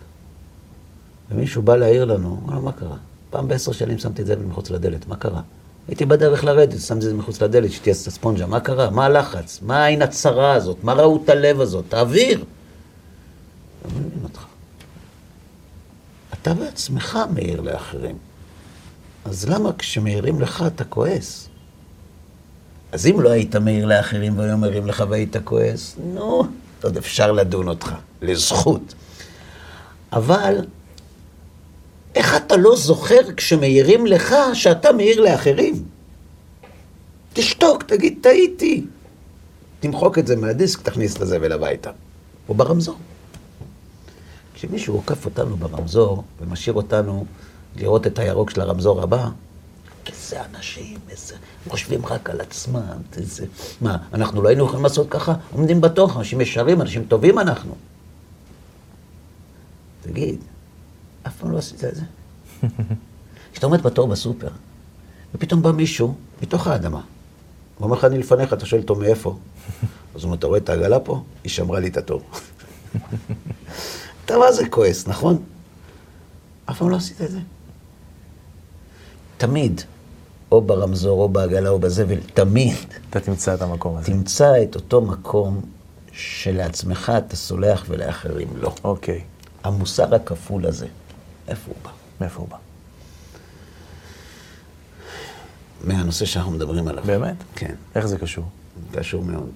ומישהו 1.31 1.63
בא 1.63 1.77
להעיר 1.77 2.05
לנו, 2.05 2.29
הוא 2.29 2.39
אומר, 2.43 2.61
מה 2.61 2.73
קרה? 2.73 2.97
פעם 3.31 3.49
בעשר 3.49 3.73
שנים 3.73 3.99
שמתי 3.99 4.23
את 4.23 4.27
זבל 4.27 4.43
מחוץ 4.43 4.71
לדלת, 4.71 5.09
מה 5.09 5.17
קרה? 5.17 5.41
הייתי 5.89 6.07
בדרך 6.07 6.45
לרדת, 6.45 6.81
שמתי 6.81 7.05
את 7.07 7.11
זה 7.11 7.15
מחוץ 7.15 7.43
לדלת, 7.43 7.73
שתהיה 7.73 7.95
ספונג'ה, 7.95 8.47
מה 8.47 8.61
קרה? 8.61 8.91
מה 8.91 9.05
הלחץ? 9.05 9.59
מה 9.63 9.85
העין 9.85 10.03
הצרה 10.03 10.53
הזאת? 10.53 10.85
מה 10.85 10.93
ראות 10.93 11.29
הלב 11.29 11.61
הזאת? 11.61 11.85
תעביר. 11.89 12.45
לא 13.85 13.91
מבין 13.91 14.25
אותך. 14.25 14.45
אתה 16.33 16.55
בעצמך 16.55 17.19
מעיר 17.35 17.61
לאחרים. 17.61 18.19
אז 19.25 19.49
למה 19.49 19.71
כשמעירים 19.79 20.41
לך 20.41 20.65
אתה 20.67 20.85
כועס? 20.85 21.49
אז 22.93 23.07
אם 23.07 23.21
לא 23.21 23.31
היית 23.31 23.57
מעיר 23.57 23.87
לאחרים 23.87 24.39
והיו 24.39 24.59
מעירים 24.59 24.87
לך 24.87 25.05
והיית 25.09 25.37
כועס, 25.45 25.97
נו, 26.05 26.45
עוד 26.83 26.97
אפשר 26.97 27.33
לדון 27.33 27.69
אותך, 27.69 27.93
לזכות. 28.23 28.95
אבל 30.13 30.55
איך 32.15 32.37
אתה 32.37 32.57
לא 32.57 32.77
זוכר 32.77 33.35
כשמעירים 33.37 34.07
לך 34.07 34.35
שאתה 34.55 34.93
מעיר 34.93 35.21
לאחרים? 35.21 35.85
תשתוק, 37.33 37.83
תגיד, 37.83 38.19
טעיתי. 38.21 38.85
תמחוק 39.81 40.19
את 40.19 40.27
זה 40.27 40.37
מהדיסק, 40.37 40.83
תכניס 40.83 41.17
את 41.17 41.21
הזבל 41.23 41.53
הביתה. 41.53 41.91
או 42.49 42.55
ברמזור. 42.55 42.97
כשמישהו 44.61 44.95
עוקף 44.95 45.25
אותנו 45.25 45.57
ברמזור 45.57 46.25
ומשאיר 46.41 46.75
אותנו 46.75 47.27
לראות 47.77 48.07
את 48.07 48.19
הירוק 48.19 48.51
של 48.51 48.61
הרמזור 48.61 49.03
הבא, 49.03 49.29
איזה 50.07 50.45
אנשים, 50.45 50.99
איזה... 51.11 51.35
הם 51.35 51.71
חושבים 51.71 52.07
רק 52.07 52.31
על 52.31 52.41
עצמם, 52.41 52.97
איזה... 53.17 53.47
מה, 53.81 53.97
אנחנו 54.13 54.43
לא 54.43 54.49
היינו 54.49 54.65
יכולים 54.65 54.83
לעשות 54.83 55.07
ככה? 55.11 55.35
עומדים 55.53 55.81
בתוך, 55.81 56.17
אנשים 56.17 56.41
ישרים, 56.41 56.81
אנשים 56.81 57.05
טובים 57.05 57.39
אנחנו. 57.39 57.75
תגיד, 60.03 60.39
אף 61.27 61.37
פעם 61.37 61.53
לא 61.53 61.59
עשית 61.59 61.85
את 61.85 61.95
זה? 61.95 62.03
כשאתה 63.53 63.67
עומד 63.67 63.83
בתור 63.83 64.09
בסופר, 64.09 64.51
ופתאום 65.35 65.63
בא 65.63 65.73
מישהו 65.73 66.15
מתוך 66.43 66.67
האדמה, 66.67 67.01
הוא 67.79 67.85
אומר 67.85 67.97
לך, 67.97 68.05
אני 68.05 68.19
לפניך, 68.19 68.53
אתה 68.53 68.67
שואל 68.67 68.81
אותו 68.81 68.95
מאיפה? 68.95 69.37
אז 70.15 70.23
הוא 70.23 70.25
אומר, 70.25 70.35
אתה 70.35 70.47
רואה 70.47 70.59
את 70.59 70.69
העגלה 70.69 71.01
פה? 71.01 71.23
היא 71.45 71.51
שמרה 71.51 71.81
לי 71.81 71.89
את 71.89 71.97
התור. 71.97 72.23
אתה 74.31 74.39
מה 74.39 74.53
זה 74.53 74.69
כועס, 74.69 75.07
נכון? 75.07 75.43
אף 76.71 76.79
פעם 76.79 76.91
לא 76.91 76.97
עשית 76.97 77.21
את 77.23 77.31
זה. 77.31 77.39
תמיד, 79.37 79.81
או 80.53 80.61
ברמזור, 80.61 81.23
או 81.23 81.29
בעגלה, 81.29 81.69
או 81.69 81.79
בזבל, 81.79 82.21
תמיד. 82.35 82.75
אתה 83.11 83.21
תמצא 83.21 83.55
את 83.55 83.63
המקום 83.63 83.97
הזה. 83.97 84.07
תמצא 84.07 84.63
את 84.63 84.75
אותו 84.75 85.01
מקום 85.01 85.61
שלעצמך 86.13 87.13
אתה 87.19 87.37
סולח 87.37 87.85
ולאחרים 87.89 88.49
לא. 88.57 88.75
אוקיי. 88.85 89.21
המוסר 89.65 90.15
הכפול 90.15 90.67
הזה, 90.67 90.87
איפה 91.49 91.71
הוא 91.71 91.77
בא? 91.85 91.91
מאיפה 92.21 92.41
הוא 92.41 92.49
בא? 92.49 92.57
מהנושא 95.85 96.25
שאנחנו 96.25 96.53
מדברים 96.53 96.89
עליו. 96.89 97.05
באמת? 97.07 97.37
כן, 97.55 97.75
איך 97.95 98.07
זה 98.07 98.19
קשור? 98.19 98.45
קשור 98.93 99.25
מאוד. 99.25 99.51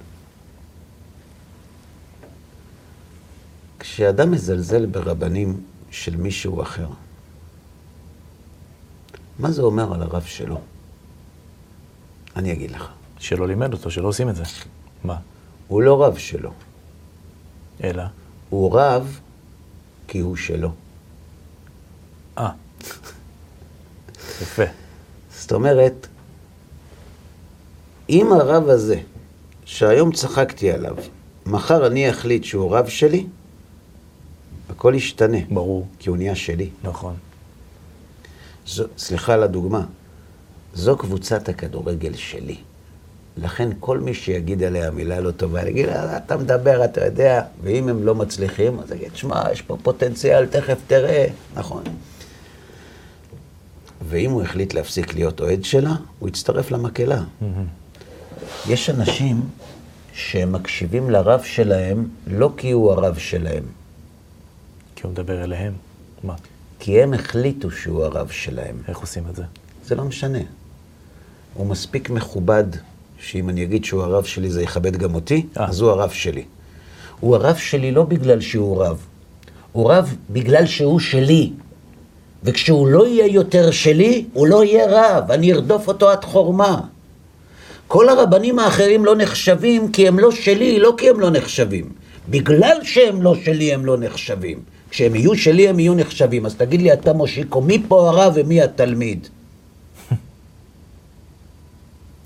כשאדם 3.84 4.30
מזלזל 4.30 4.86
ברבנים 4.86 5.60
של 5.90 6.16
מישהו 6.16 6.62
אחר, 6.62 6.88
מה 9.38 9.50
זה 9.50 9.62
אומר 9.62 9.94
על 9.94 10.02
הרב 10.02 10.22
שלו? 10.22 10.60
אני 12.36 12.52
אגיד 12.52 12.70
לך. 12.70 12.88
שלא 13.18 13.48
לימד 13.48 13.72
אותו, 13.72 13.90
שלא 13.90 14.08
עושים 14.08 14.28
את 14.28 14.36
זה. 14.36 14.42
מה? 15.04 15.16
הוא 15.68 15.82
לא 15.82 16.04
רב 16.04 16.18
שלו, 16.18 16.50
אלא? 17.82 18.02
הוא 18.50 18.80
רב 18.80 19.20
כי 20.08 20.18
הוא 20.18 20.36
שלו. 20.36 20.72
אה. 22.38 22.50
יפה. 24.42 24.64
זאת 25.36 25.52
אומרת, 25.52 26.06
אם 28.08 28.32
הרב 28.32 28.68
הזה, 28.68 29.00
שהיום 29.64 30.12
צחקתי 30.12 30.70
עליו, 30.72 30.96
מחר 31.46 31.86
אני 31.86 32.10
אחליט 32.10 32.44
שהוא 32.44 32.76
רב 32.76 32.88
שלי, 32.88 33.26
הכל 34.70 34.92
ישתנה. 34.96 35.38
ברור. 35.50 35.86
כי 35.98 36.08
הוא 36.08 36.16
נהיה 36.16 36.34
שלי. 36.34 36.68
נכון. 36.84 37.14
זו, 38.66 38.84
סליחה 38.98 39.34
על 39.34 39.42
הדוגמה, 39.42 39.84
זו 40.74 40.96
קבוצת 40.96 41.48
הכדורגל 41.48 42.14
שלי. 42.14 42.56
לכן 43.36 43.68
כל 43.80 43.98
מי 43.98 44.14
שיגיד 44.14 44.62
עליה 44.62 44.90
מילה 44.90 45.20
לא 45.20 45.30
טובה, 45.30 45.68
יגיד, 45.68 45.88
"אה, 45.88 46.16
אתה 46.16 46.36
מדבר, 46.36 46.84
אתה 46.84 47.04
יודע, 47.04 47.42
ואם 47.62 47.88
הם 47.88 48.02
לא 48.06 48.14
מצליחים, 48.14 48.78
אז 48.80 48.92
יגיד, 48.92 49.16
שמע, 49.16 49.42
יש 49.52 49.62
פה 49.62 49.76
פוטנציאל, 49.82 50.46
תכף 50.46 50.78
תראה. 50.86 51.26
נכון. 51.54 51.82
ואם 54.08 54.30
הוא 54.30 54.42
החליט 54.42 54.74
להפסיק 54.74 55.14
להיות 55.14 55.40
אוהד 55.40 55.64
שלה, 55.64 55.94
הוא 56.18 56.28
יצטרף 56.28 56.70
למקהלה. 56.70 57.22
יש 58.68 58.90
אנשים 58.90 59.40
שהם 60.12 60.52
מקשיבים 60.52 61.10
לרב 61.10 61.42
שלהם 61.42 62.08
לא 62.26 62.50
כי 62.56 62.70
הוא 62.70 62.92
הרב 62.92 63.18
שלהם, 63.18 63.62
כי 65.04 65.08
הוא 65.08 65.12
מדבר 65.12 65.44
אליהם. 65.44 65.72
מה? 66.22 66.34
כי 66.78 67.02
הם 67.02 67.14
החליטו 67.14 67.70
שהוא 67.70 68.04
הרב 68.04 68.28
שלהם. 68.28 68.76
איך 68.88 68.98
עושים 68.98 69.22
את 69.30 69.36
זה? 69.36 69.42
זה 69.86 69.94
לא 69.94 70.04
משנה. 70.04 70.38
הוא 71.54 71.66
מספיק 71.66 72.10
מכובד, 72.10 72.64
שאם 73.18 73.48
אני 73.48 73.62
אגיד 73.62 73.84
שהוא 73.84 74.02
הרב 74.02 74.24
שלי 74.24 74.50
זה 74.50 74.62
יכבד 74.62 74.96
גם 74.96 75.14
אותי, 75.14 75.46
אה. 75.58 75.64
אז 75.68 75.80
הוא 75.80 75.90
הרב 75.90 76.10
שלי. 76.10 76.44
הוא 77.20 77.36
הרב 77.36 77.56
שלי 77.56 77.92
לא 77.92 78.02
בגלל 78.02 78.40
שהוא 78.40 78.84
רב, 78.84 79.06
הוא 79.72 79.92
רב 79.92 80.16
בגלל 80.30 80.66
שהוא 80.66 81.00
שלי. 81.00 81.52
וכשהוא 82.44 82.88
לא 82.88 83.06
יהיה 83.06 83.26
יותר 83.26 83.70
שלי, 83.70 84.24
הוא 84.32 84.46
לא 84.46 84.64
יהיה 84.64 84.86
רב, 84.88 85.30
אני 85.30 85.52
ארדוף 85.52 85.88
אותו 85.88 86.10
עד 86.10 86.24
חורמה. 86.24 86.80
כל 87.88 88.08
הרבנים 88.08 88.58
האחרים 88.58 89.04
לא 89.04 89.16
נחשבים 89.16 89.92
כי 89.92 90.08
הם 90.08 90.18
לא 90.18 90.30
שלי, 90.30 90.80
לא 90.80 90.94
כי 90.98 91.10
הם 91.10 91.20
לא 91.20 91.30
נחשבים. 91.30 91.92
בגלל 92.28 92.78
שהם 92.82 93.22
לא 93.22 93.34
שלי, 93.34 93.74
הם 93.74 93.86
לא 93.86 93.96
נחשבים. 93.96 94.73
כשהם 94.94 95.14
יהיו 95.14 95.36
שלי, 95.36 95.68
הם 95.68 95.80
יהיו 95.80 95.94
נחשבים. 95.94 96.46
אז 96.46 96.54
תגיד 96.54 96.82
לי 96.82 96.92
אתה, 96.92 97.12
מושיקו, 97.12 97.60
מי 97.60 97.82
פה 97.88 98.08
הרב 98.08 98.32
ומי 98.36 98.62
התלמיד? 98.62 99.28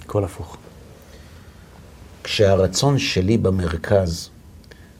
הכל 0.04 0.24
הפוך. 0.24 0.56
כשהרצון 2.24 2.98
שלי 2.98 3.38
במרכז, 3.38 4.30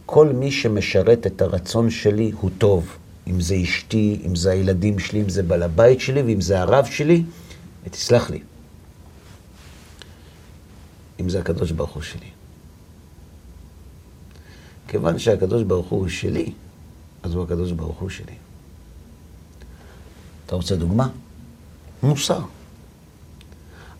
כל 0.06 0.28
מי 0.28 0.50
שמשרת 0.50 1.26
את 1.26 1.42
הרצון 1.42 1.90
שלי 1.90 2.32
הוא 2.40 2.50
טוב. 2.58 2.96
אם 3.26 3.40
זה 3.40 3.56
אשתי, 3.62 4.20
אם 4.26 4.36
זה 4.36 4.50
הילדים 4.50 4.98
שלי, 4.98 5.20
אם 5.20 5.28
זה 5.28 5.42
בעל 5.42 5.62
הבית 5.62 6.00
שלי 6.00 6.22
ואם 6.22 6.40
זה 6.40 6.60
הרב 6.60 6.86
שלי, 6.86 7.22
ותסלח 7.84 8.30
לי, 8.30 8.40
אם 11.20 11.28
זה 11.28 11.38
הקדוש 11.38 11.72
ברוך 11.72 11.90
הוא 11.90 12.02
שלי. 12.02 12.30
כיוון 14.88 15.18
שהקדוש 15.18 15.62
ברוך 15.62 15.88
הוא 15.88 16.08
שלי, 16.08 16.52
אז 17.22 17.34
הוא 17.34 17.44
הקדוש 17.44 17.72
ברוך 17.72 17.98
הוא 17.98 18.10
שלי. 18.10 18.32
אתה 20.46 20.56
רוצה 20.56 20.76
דוגמה? 20.76 21.08
מוסר. 22.02 22.40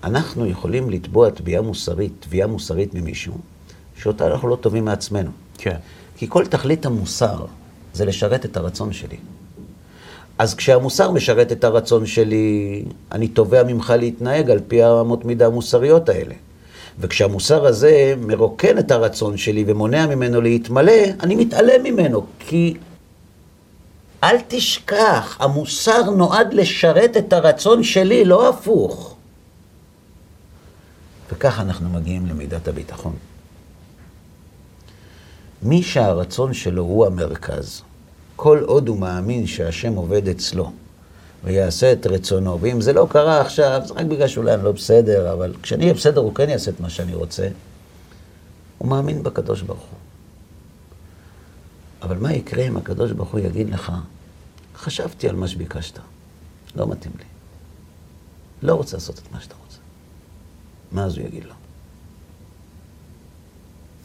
אנחנו 0.05 0.47
יכולים 0.47 0.91
לתבוע 0.91 1.31
תביעה 1.31 1.63
מוסרית, 1.63 2.13
תביעה 2.21 2.47
מוסרית 2.47 2.95
ממישהו, 2.95 3.35
שאותה 3.97 4.27
אנחנו 4.27 4.49
לא 4.49 4.57
טובים 4.57 4.85
מעצמנו. 4.85 5.31
כן. 5.59 5.77
כי 6.17 6.27
כל 6.29 6.47
תכלית 6.47 6.87
המוסר 6.87 7.47
זה 7.95 8.05
לשרת 8.05 8.45
את 8.45 8.57
הרצון 8.57 8.93
שלי. 8.93 9.17
אז 10.39 10.55
כשהמוסר 10.55 11.11
משרת 11.11 11.53
את 11.53 11.65
הרצון 11.65 12.07
שלי, 12.07 12.85
אני 13.13 13.29
תובע 13.29 13.63
ממך 13.63 13.93
להתנהג 13.99 14.51
על 14.51 14.61
פי 14.69 14.83
האמות 14.83 15.25
מידה 15.25 15.47
המוסריות 15.47 16.09
האלה. 16.09 16.35
וכשהמוסר 16.99 17.67
הזה 17.67 18.15
מרוקן 18.21 18.79
את 18.79 18.91
הרצון 18.91 19.37
שלי 19.37 19.65
ומונע 19.67 20.07
ממנו 20.07 20.41
להתמלא, 20.41 21.03
אני 21.23 21.37
מתעלם 21.37 21.85
ממנו, 21.85 22.27
כי 22.39 22.75
אל 24.25 24.37
תשכח, 24.49 25.37
המוסר 25.41 26.11
נועד 26.11 26.55
לשרת 26.55 27.17
את 27.17 27.33
הרצון 27.33 27.83
שלי, 27.83 28.25
לא 28.25 28.49
הפוך. 28.49 29.15
וכך 31.33 31.61
אנחנו 31.61 31.89
מגיעים 31.89 32.27
למידת 32.27 32.69
הביטחון. 32.69 33.17
מי 35.63 35.83
שהרצון 35.83 36.55
שלו 36.55 36.83
הוא 36.83 37.07
המרכז, 37.07 37.83
כל 38.37 38.63
עוד 38.67 38.89
הוא 38.89 38.99
מאמין 38.99 39.47
שהשם 39.47 39.95
עובד 39.95 40.29
אצלו 40.29 40.73
ויעשה 41.45 41.93
את 41.93 42.07
רצונו, 42.07 42.61
ואם 42.61 42.81
זה 42.81 42.93
לא 42.93 43.07
קרה 43.11 43.41
עכשיו, 43.41 43.83
זה 43.85 43.95
רק 43.95 44.07
בגלל 44.07 44.29
שאולי 44.29 44.55
אני 44.55 44.65
לא 44.65 44.73
בסדר, 44.73 45.33
אבל 45.33 45.55
כשאני 45.63 45.83
אהיה 45.83 45.95
בסדר 45.95 46.21
הוא 46.21 46.35
כן 46.35 46.49
יעשה 46.49 46.71
את 46.71 46.81
מה 46.81 46.91
שאני 46.91 47.15
רוצה, 47.15 47.49
הוא 48.79 48.89
מאמין 48.89 49.23
בקדוש 49.23 49.63
ברוך 49.63 49.81
הוא. 49.81 49.98
אבל 52.09 52.18
מה 52.18 52.33
יקרה 52.33 52.64
אם 52.64 52.77
הקדוש 52.77 53.12
ברוך 53.12 53.31
הוא 53.31 53.40
יגיד 53.40 53.71
לך, 53.71 53.92
חשבתי 54.77 55.29
על 55.29 55.37
מה 55.37 55.49
שביקשת, 55.49 55.99
לא 56.77 56.88
מתאים 56.88 57.12
לי. 57.18 57.25
לא 58.62 58.75
רוצה 58.75 58.97
לעשות 58.97 59.18
את 59.18 59.33
מה 59.33 59.40
שאתה 59.40 59.55
רוצה. 59.64 59.79
מה 60.92 61.05
אז 61.05 61.16
הוא 61.16 61.27
יגיד 61.27 61.44
לו? 61.44 61.55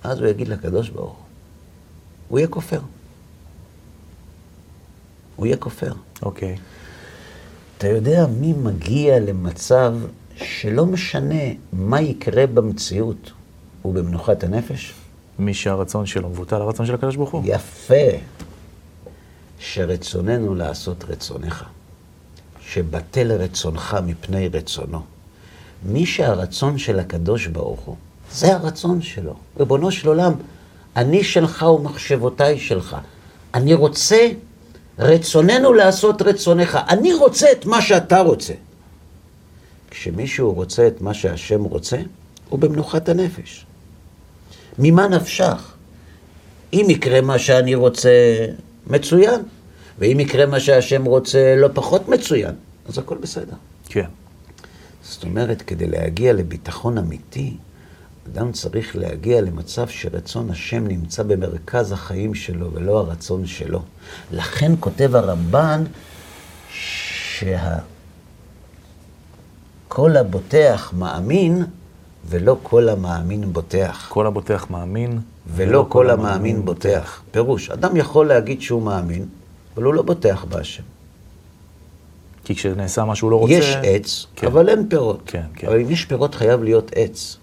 אז 0.03 0.19
הוא 0.19 0.27
יגיד 0.27 0.47
לקדוש 0.47 0.89
ברוך 0.89 1.11
הוא, 1.11 1.25
הוא 2.29 2.39
יהיה 2.39 2.47
כופר. 2.47 2.81
הוא 5.35 5.45
יהיה 5.45 5.57
כופר. 5.57 5.93
אוקיי. 6.21 6.57
אתה 7.77 7.87
יודע 7.87 8.27
מי 8.27 8.53
מגיע 8.53 9.19
למצב 9.19 9.95
שלא 10.35 10.85
משנה 10.85 11.43
מה 11.73 12.01
יקרה 12.01 12.47
במציאות, 12.47 13.31
הוא 13.81 13.93
במנוחת 13.93 14.43
הנפש? 14.43 14.93
מי 15.39 15.53
שהרצון 15.53 16.05
שלו 16.05 16.29
מבוטל 16.29 16.55
הרצון 16.55 16.85
של 16.85 16.93
הקדוש 16.93 17.15
ברוך 17.15 17.31
הוא. 17.31 17.41
יפה. 17.45 18.17
שרצוננו 19.59 20.55
לעשות 20.55 21.03
רצונך. 21.09 21.63
שבטל 22.67 23.31
רצונך 23.31 23.97
מפני 24.05 24.47
רצונו. 24.47 25.01
מי 25.85 26.05
שהרצון 26.05 26.77
של 26.77 26.99
הקדוש 26.99 27.47
ברוך 27.47 27.79
הוא, 27.79 27.95
זה 28.31 28.55
הרצון 28.55 29.01
שלו. 29.01 29.35
ריבונו 29.59 29.91
של 29.91 30.07
עולם, 30.07 30.33
אני 30.95 31.23
שלך 31.23 31.61
ומחשבותיי 31.61 32.59
שלך. 32.59 32.97
אני 33.53 33.73
רוצה, 33.73 34.27
רצוננו 34.99 35.73
לעשות 35.73 36.21
רצונך. 36.21 36.79
אני 36.89 37.13
רוצה 37.13 37.51
את 37.51 37.65
מה 37.65 37.81
שאתה 37.81 38.19
רוצה. 38.19 38.53
כשמישהו 39.89 40.53
רוצה 40.53 40.87
את 40.87 41.01
מה 41.01 41.13
שהשם 41.13 41.63
רוצה, 41.63 41.97
הוא 42.49 42.59
במנוחת 42.59 43.09
הנפש. 43.09 43.65
ממה 44.79 45.07
נפשך? 45.07 45.73
אם 46.73 46.85
יקרה 46.89 47.21
מה 47.21 47.39
שאני 47.39 47.75
רוצה, 47.75 48.09
מצוין. 48.87 49.41
ואם 49.99 50.19
יקרה 50.19 50.45
מה 50.45 50.59
שהשם 50.59 51.05
רוצה, 51.05 51.55
לא 51.57 51.69
פחות 51.73 52.09
מצוין. 52.09 52.55
אז 52.89 52.97
הכל 52.97 53.17
בסדר. 53.17 53.55
כן. 53.85 54.05
זאת 55.03 55.23
אומרת, 55.23 55.61
כדי 55.61 55.87
להגיע 55.87 56.33
לביטחון 56.33 56.97
אמיתי, 56.97 57.57
אדם 58.27 58.51
צריך 58.51 58.95
להגיע 58.95 59.41
למצב 59.41 59.87
שרצון 59.87 60.49
השם 60.49 60.87
נמצא 60.87 61.23
במרכז 61.23 61.91
החיים 61.91 62.35
שלו 62.35 62.73
ולא 62.73 62.99
הרצון 62.99 63.45
שלו. 63.45 63.81
לכן 64.31 64.71
כותב 64.79 65.15
הרמב"ן 65.15 65.83
שכל 66.69 67.77
הבוטח 70.17 70.93
מאמין 70.97 71.63
ולא 72.25 72.57
כל 72.63 72.89
המאמין 72.89 73.53
בוטח. 73.53 74.05
כל 74.09 74.27
הבוטח 74.27 74.67
מאמין. 74.69 75.19
ולא 75.47 75.85
כל 75.89 76.09
המאמין 76.09 76.65
בוטח. 76.65 77.21
פירוש, 77.31 77.69
אדם 77.69 77.97
יכול 77.97 78.27
להגיד 78.27 78.61
שהוא 78.61 78.81
מאמין, 78.81 79.25
אבל 79.75 79.83
הוא 79.83 79.93
לא 79.93 80.01
בוטח 80.01 80.45
בהשם. 80.49 80.83
כי 82.43 82.55
כשנעשה 82.55 83.05
מה 83.05 83.15
שהוא 83.15 83.31
לא 83.31 83.35
רוצה... 83.35 83.53
יש 83.53 83.75
עץ, 83.83 84.25
כן. 84.35 84.47
אבל 84.47 84.69
אין 84.69 84.89
פירות. 84.89 85.21
כן, 85.25 85.43
כן. 85.55 85.67
אבל 85.67 85.79
אם 85.79 85.89
יש 85.89 86.05
פירות, 86.05 86.35
חייב 86.35 86.63
להיות 86.63 86.91
עץ. 86.95 87.37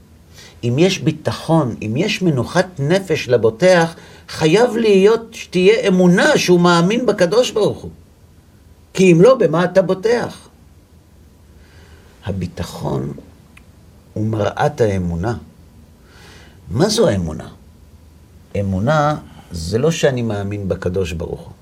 אם 0.64 0.74
יש 0.78 0.98
ביטחון, 0.98 1.74
אם 1.82 1.96
יש 1.96 2.22
מנוחת 2.22 2.66
נפש 2.78 3.28
לבוטח, 3.28 3.94
חייב 4.28 4.76
להיות 4.76 5.26
שתהיה 5.32 5.88
אמונה 5.88 6.38
שהוא 6.38 6.60
מאמין 6.60 7.06
בקדוש 7.06 7.50
ברוך 7.50 7.78
הוא. 7.78 7.90
כי 8.94 9.12
אם 9.12 9.22
לא, 9.22 9.34
במה 9.34 9.64
אתה 9.64 9.82
בוטח? 9.82 10.48
הביטחון 12.24 13.12
הוא 14.20 14.26
מראת 14.26 14.80
האמונה. 14.80 15.36
מה 16.70 16.88
זו 16.88 17.08
האמונה? 17.08 17.48
אמונה 18.60 19.18
זה 19.50 19.78
לא 19.78 19.90
שאני 19.90 20.22
מאמין 20.22 20.68
בקדוש 20.68 21.12
ברוך 21.12 21.40
הוא. 21.40 21.52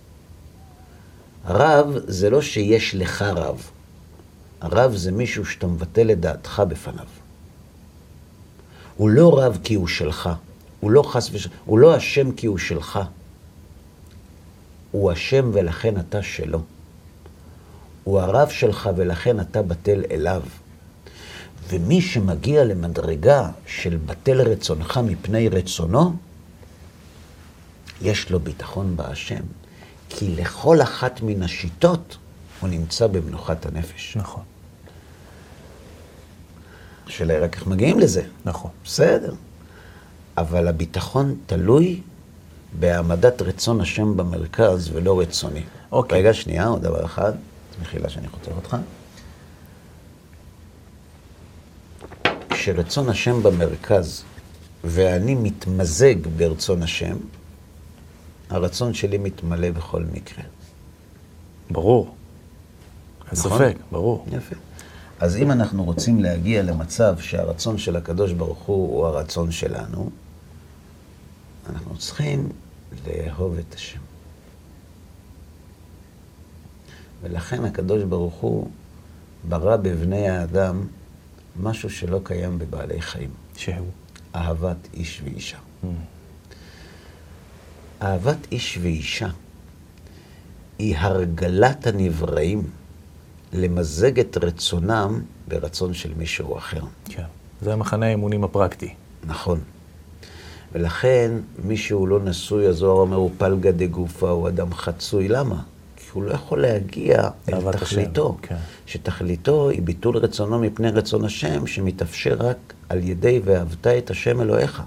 רב 1.46 1.94
זה 2.06 2.30
לא 2.30 2.42
שיש 2.42 2.94
לך 2.94 3.22
רב. 3.22 3.70
הרב 4.60 4.94
זה 4.96 5.12
מישהו 5.12 5.46
שאתה 5.46 5.66
מבטל 5.66 6.10
את 6.10 6.20
דעתך 6.20 6.62
בפניו. 6.68 7.06
הוא 8.96 9.08
לא 9.08 9.38
רב 9.42 9.58
כי 9.64 9.74
הוא 9.74 9.88
שלך. 9.88 10.30
הוא 10.80 10.90
לא 10.90 11.02
חס 11.02 11.30
ושלום, 11.32 11.54
הוא 11.64 11.78
לא 11.78 11.96
אשם 11.96 12.32
כי 12.32 12.46
הוא 12.46 12.58
שלך. 12.58 12.98
הוא 14.90 15.12
אשם 15.12 15.50
ולכן 15.52 16.00
אתה 16.00 16.22
שלו. 16.22 16.62
הוא 18.04 18.20
הרב 18.20 18.48
שלך 18.48 18.90
ולכן 18.96 19.40
אתה 19.40 19.62
בטל 19.62 20.02
אליו. 20.10 20.42
ומי 21.68 22.00
שמגיע 22.00 22.64
למדרגה 22.64 23.50
של 23.66 23.96
בטל 24.06 24.40
רצונך 24.40 25.00
מפני 25.04 25.48
רצונו, 25.48 26.16
יש 28.02 28.30
לו 28.30 28.40
ביטחון 28.40 28.96
בהשם. 28.96 29.40
כי 30.08 30.34
לכל 30.36 30.82
אחת 30.82 31.20
מן 31.22 31.42
השיטות 31.42 32.16
הוא 32.60 32.68
נמצא 32.68 33.06
במנוחת 33.06 33.66
הנפש. 33.66 34.16
נכון. 34.16 34.42
השאלה 37.06 37.34
היא 37.34 37.42
רק 37.42 37.56
איך 37.56 37.66
מגיעים 37.66 37.98
לזה. 37.98 38.22
נכון. 38.44 38.70
בסדר. 38.84 39.34
אבל 40.36 40.68
הביטחון 40.68 41.36
תלוי 41.46 42.00
בהעמדת 42.78 43.42
רצון 43.42 43.80
השם 43.80 44.16
במרכז 44.16 44.90
ולא 44.92 45.20
רצוני. 45.20 45.62
אוקיי. 45.92 46.18
רגע, 46.18 46.34
שנייה, 46.34 46.66
עוד 46.66 46.82
דבר 46.82 47.04
אחד. 47.04 47.32
מחילה 47.82 48.08
שאני 48.08 48.28
חותך 48.28 48.48
אותך. 48.56 48.76
כשרצון 52.68 53.08
השם 53.08 53.42
במרכז 53.42 54.22
ואני 54.84 55.34
מתמזג 55.34 56.14
ברצון 56.36 56.82
השם, 56.82 57.16
הרצון 58.50 58.94
שלי 58.94 59.18
מתמלא 59.18 59.70
בכל 59.70 60.04
מקרה. 60.12 60.44
ברור. 61.70 62.04
אין 62.06 63.38
נכון? 63.38 63.58
ספק, 63.58 63.76
ברור. 63.92 64.26
יפה. 64.32 64.56
אז 65.20 65.36
אם 65.36 65.50
אנחנו 65.50 65.84
רוצים 65.84 66.20
להגיע 66.20 66.62
למצב 66.62 67.18
שהרצון 67.18 67.78
של 67.78 67.96
הקדוש 67.96 68.32
ברוך 68.32 68.58
הוא 68.58 68.96
הוא 68.96 69.06
הרצון 69.06 69.52
שלנו, 69.52 70.10
אנחנו 71.70 71.96
צריכים 71.98 72.48
לאהוב 73.06 73.58
את 73.58 73.74
השם. 73.74 74.00
ולכן 77.22 77.64
הקדוש 77.64 78.02
ברוך 78.02 78.34
הוא 78.34 78.70
ברא 79.48 79.76
בבני 79.76 80.28
האדם 80.28 80.86
משהו 81.62 81.90
שלא 81.90 82.20
קיים 82.24 82.58
בבעלי 82.58 83.00
חיים, 83.00 83.30
שהוא. 83.56 83.86
אהבת 84.34 84.76
איש 84.94 85.20
ואישה. 85.24 85.58
Mm. 85.58 85.86
אהבת 88.02 88.38
איש 88.52 88.78
ואישה 88.82 89.28
היא 90.78 90.96
הרגלת 90.98 91.86
הנבראים 91.86 92.62
למזג 93.52 94.20
את 94.20 94.36
רצונם 94.36 95.20
ברצון 95.48 95.94
של 95.94 96.14
מישהו 96.16 96.58
אחר. 96.58 96.80
כן. 97.04 97.24
זה 97.62 97.76
מחנה 97.76 98.06
האמונים 98.06 98.44
הפרקטי. 98.44 98.94
נכון. 99.24 99.60
ולכן, 100.72 101.30
מי 101.64 101.76
שהוא 101.76 102.08
לא 102.08 102.20
נשוי, 102.20 102.66
הזוהר 102.66 103.00
אומר, 103.00 103.16
הוא 103.16 103.30
פלגה 103.38 103.72
דגופה, 103.72 104.30
הוא 104.30 104.48
אדם 104.48 104.74
חצוי. 104.74 105.28
למה? 105.28 105.62
הוא 106.18 106.24
לא 106.26 106.32
יכול 106.34 106.62
להגיע 106.62 107.28
אל 107.48 107.72
תכליתו. 107.72 108.36
השם, 108.40 108.48
כן. 108.48 108.56
שתכליתו 108.86 109.70
היא 109.70 109.82
ביטול 109.82 110.16
רצונו 110.16 110.58
מפני 110.58 110.90
רצון 110.90 111.24
השם, 111.24 111.66
שמתאפשר 111.66 112.36
רק 112.38 112.56
על 112.88 113.02
ידי 113.02 113.40
ואהבת 113.44 113.86
את 113.86 114.10
השם 114.10 114.40
אלוהיך. 114.40 114.82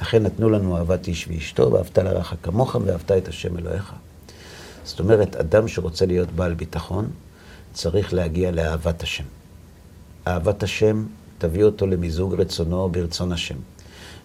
לכן 0.00 0.22
נתנו 0.22 0.50
לנו 0.50 0.76
אהבת 0.76 1.08
איש 1.08 1.28
ואשתו, 1.28 1.72
ואהבת 1.72 1.98
לרעך 1.98 2.34
כמוך, 2.42 2.76
ואהבת 2.84 3.12
את 3.12 3.28
השם 3.28 3.58
אלוהיך. 3.58 3.92
זאת 4.84 5.00
אומרת, 5.00 5.36
אדם 5.36 5.68
שרוצה 5.68 6.06
להיות 6.06 6.28
בעל 6.30 6.54
ביטחון, 6.54 7.10
צריך 7.72 8.14
להגיע 8.14 8.50
לאהבת 8.50 9.02
השם. 9.02 9.24
אהבת 10.26 10.62
השם 10.62 11.06
תביא 11.38 11.64
אותו 11.64 11.86
למיזוג 11.86 12.34
רצונו 12.34 12.88
ברצון 12.88 13.32
השם. 13.32 13.56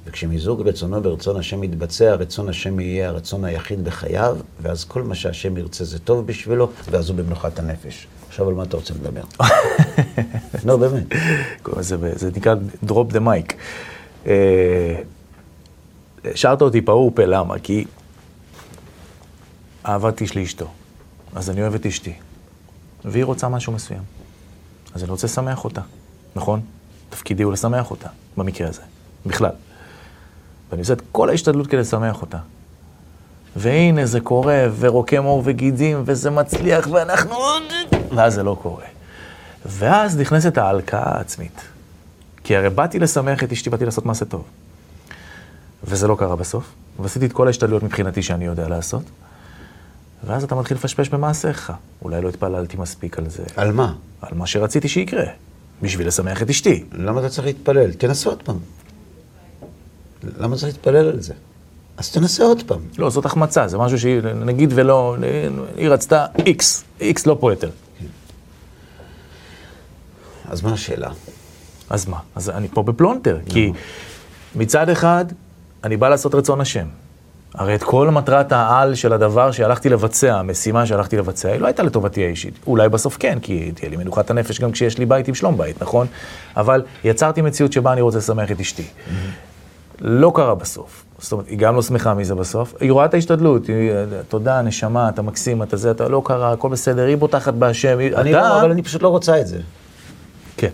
וכשמיזוג 0.08 0.68
רצונו 0.68 1.01
ברצון 1.01 1.38
השם 1.38 1.64
יתבצע, 1.64 2.16
רצון 2.16 2.49
השם 2.49 2.80
יהיה 2.80 3.10
הרצון 3.10 3.45
היחיד 3.45 3.84
בחייו, 3.84 4.38
ואז 4.62 4.84
כל 4.84 5.03
מה 5.03 5.16
שהשם 5.16 5.58
ירצה 5.58 5.86
זה 5.86 5.99
טוב 5.99 6.28
בשבילו, 6.28 6.72
ואז 6.91 7.10
הוא 7.10 7.18
במנוחת 7.18 7.60
הנפש. 7.60 8.08
עכשיו 8.28 8.47
על 8.47 8.53
מה 8.53 8.64
אתה 8.64 8.78
רוצה 8.78 8.93
לדבר? 8.93 9.22
לא, 10.66 10.78
באמת. 10.78 11.03
זה, 11.80 11.97
זה 12.16 12.32
נקרא 12.36 12.56
drop 12.86 13.12
the 13.12 13.20
mic. 13.20 13.53
אה, 14.28 15.01
השארת 16.26 16.62
אותי 16.62 16.82
פעור 16.82 17.12
פה, 17.16 17.26
למה? 17.26 17.60
כי 17.60 17.86
אהבת 19.86 20.22
איש 20.22 20.38
לאשתו. 20.38 20.68
אז 21.36 21.49
אני 21.49 21.62
אוהב 21.62 21.76
את 21.76 21.86
אשתי, 21.86 22.14
והיא 23.06 23.26
רוצה 23.26 23.49
משהו 23.49 23.74
מסוים. 23.74 24.01
אז 24.93 25.03
אני 25.03 25.12
רוצה 25.12 25.28
לשמח 25.28 25.64
אותה, 25.64 25.82
נכון? 26.36 26.62
תפקידי 27.10 27.43
הוא 27.43 27.53
לשמח 27.53 27.91
אותה, 27.91 28.10
במקרה 28.38 28.68
הזה, 28.68 28.82
בכלל. 29.26 29.51
ואני 30.70 30.82
עושה 30.82 30.93
את 30.93 31.01
כל 31.11 31.30
ההשתדלות 31.30 31.68
כדי 31.68 31.78
לשמח 31.78 32.22
אותה. 32.22 32.38
והנה 33.55 34.05
זה 34.05 34.20
קורה, 34.20 34.68
ורוקם 34.80 35.24
עור 35.24 35.41
וגידים, 35.45 36.03
וזה 36.05 36.30
מצליח, 36.30 36.88
ואנחנו... 36.91 37.36
ואז 38.16 38.34
זה 38.34 38.43
לא 38.43 38.57
קורה. 38.61 38.86
ואז 39.66 40.20
נכנסת 40.20 40.57
ההלקאה 40.57 41.18
העצמית. 41.18 41.61
כי 42.43 42.55
הרי 42.55 42.70
באתי 42.70 42.99
לשמח 42.99 43.43
את 43.43 43.51
אשתי, 43.51 43.70
באתי 43.70 43.86
לעשות 43.86 44.05
מעשה 44.05 44.26
טוב. 44.26 44.43
וזה 45.84 46.07
לא 46.07 46.16
קרה 46.20 46.36
בסוף. 46.36 46.72
ועשיתי 46.99 47.26
את 47.26 47.34
כל 47.34 47.47
ההשתדלויות 47.47 47.84
מבחינתי 47.84 48.22
שאני 48.24 48.45
יודע 48.45 48.68
לעשות. 48.68 49.03
ואז 50.24 50.43
אתה 50.43 50.55
מתחיל 50.55 50.78
לפשפש 50.78 51.09
במעשיך. 51.09 51.74
אולי 52.01 52.22
לא 52.22 52.30
התפללתי 52.30 52.78
מספיק 52.78 53.18
על 53.18 53.30
זה. 53.30 53.43
על 53.55 53.72
מה? 53.72 53.93
על 54.22 54.38
מה 54.38 54.47
שרציתי 54.47 54.88
שיקרה. 54.88 55.26
בשביל 55.82 56.07
לשמח 56.07 56.41
את 56.41 56.49
אשתי. 56.49 56.84
למה 56.91 57.20
אתה 57.20 57.30
צריך 57.30 57.45
להתפלל? 57.47 57.93
תנסה 57.93 58.30
עוד 58.30 58.43
פעם. 58.43 58.57
למה 60.38 60.55
צריך 60.55 60.73
להתפלל 60.73 61.07
על 61.07 61.21
זה? 61.21 61.34
אז 61.97 62.11
תנסה 62.11 62.43
עוד 62.43 62.63
פעם. 62.67 62.80
לא, 62.97 63.09
זאת 63.09 63.26
החמצה, 63.26 63.67
זה 63.67 63.78
משהו 63.78 63.99
שהיא, 63.99 64.21
נגיד 64.21 64.71
ולא, 64.76 65.15
היא 65.78 65.89
רצתה 65.89 66.26
איקס, 66.45 66.84
איקס 67.01 67.26
לא 67.28 67.38
פה 67.39 67.51
יותר. 67.51 67.69
אז 70.49 70.61
מה 70.61 70.73
השאלה? 70.73 71.09
אז 71.89 72.07
מה? 72.07 72.17
אז 72.36 72.49
אני 72.49 72.67
פה 72.67 72.84
בפלונטר, 72.84 73.38
כי 73.49 73.71
מצד 74.55 74.89
אחד, 74.89 75.26
אני 75.84 75.97
בא 75.97 76.09
לעשות 76.09 76.36
רצון 76.36 76.61
השם. 76.61 76.86
הרי 77.53 77.76
את 77.76 77.84
כל 77.84 78.09
מטרת 78.09 78.51
העל 78.51 78.95
של 78.95 79.13
הדבר 79.13 79.51
שהלכתי 79.51 79.89
לבצע, 79.89 80.36
המשימה 80.36 80.86
שהלכתי 80.86 81.17
לבצע, 81.17 81.49
היא 81.49 81.59
לא 81.59 81.67
הייתה 81.67 81.84
לטובתי 81.84 82.26
האישית. 82.26 82.53
אולי 82.67 82.89
בסוף 82.89 83.17
כן, 83.19 83.39
כי 83.41 83.71
תהיה 83.71 83.89
לי 83.89 83.97
מנוחת 83.97 84.30
הנפש 84.30 84.59
גם 84.59 84.71
כשיש 84.71 84.97
לי 84.97 85.05
בית 85.05 85.28
עם 85.28 85.36
שלום 85.36 85.57
בית, 85.57 85.82
נכון? 85.82 86.07
אבל 86.57 86.82
יצרתי 87.03 87.41
מציאות 87.41 87.73
שבה 87.73 87.93
אני 87.93 88.01
רוצה 88.01 88.17
לשמח 88.17 88.51
את 88.51 88.59
אשתי. 88.59 88.84
לא 90.01 90.31
קרה 90.35 90.55
בסוף. 90.55 91.05
זאת 91.19 91.31
אומרת, 91.31 91.47
היא 91.47 91.57
גם 91.57 91.75
לא 91.75 91.81
שמחה 91.81 92.13
מזה 92.13 92.35
בסוף. 92.35 92.73
היא 92.79 92.91
רואה 92.91 93.05
את 93.05 93.13
ההשתדלות, 93.13 93.67
היא, 93.67 93.91
תודה, 94.29 94.61
נשמה, 94.61 95.09
אתה 95.09 95.21
מקסים, 95.21 95.63
אתה 95.63 95.77
זה, 95.77 95.91
אתה 95.91 96.07
לא 96.07 96.21
קרה, 96.25 96.51
הכל 96.51 96.69
בסדר, 96.69 97.05
היא 97.05 97.15
בוטחת 97.17 97.53
בהשם. 97.53 97.97
היא- 97.99 98.15
אני 98.15 98.31
אתה... 98.31 98.41
לא, 98.41 98.59
אבל 98.61 98.71
אני 98.71 98.81
פשוט 98.83 99.01
לא 99.01 99.07
רוצה 99.07 99.41
את 99.41 99.47
זה. 99.47 99.57
כן. 100.57 100.69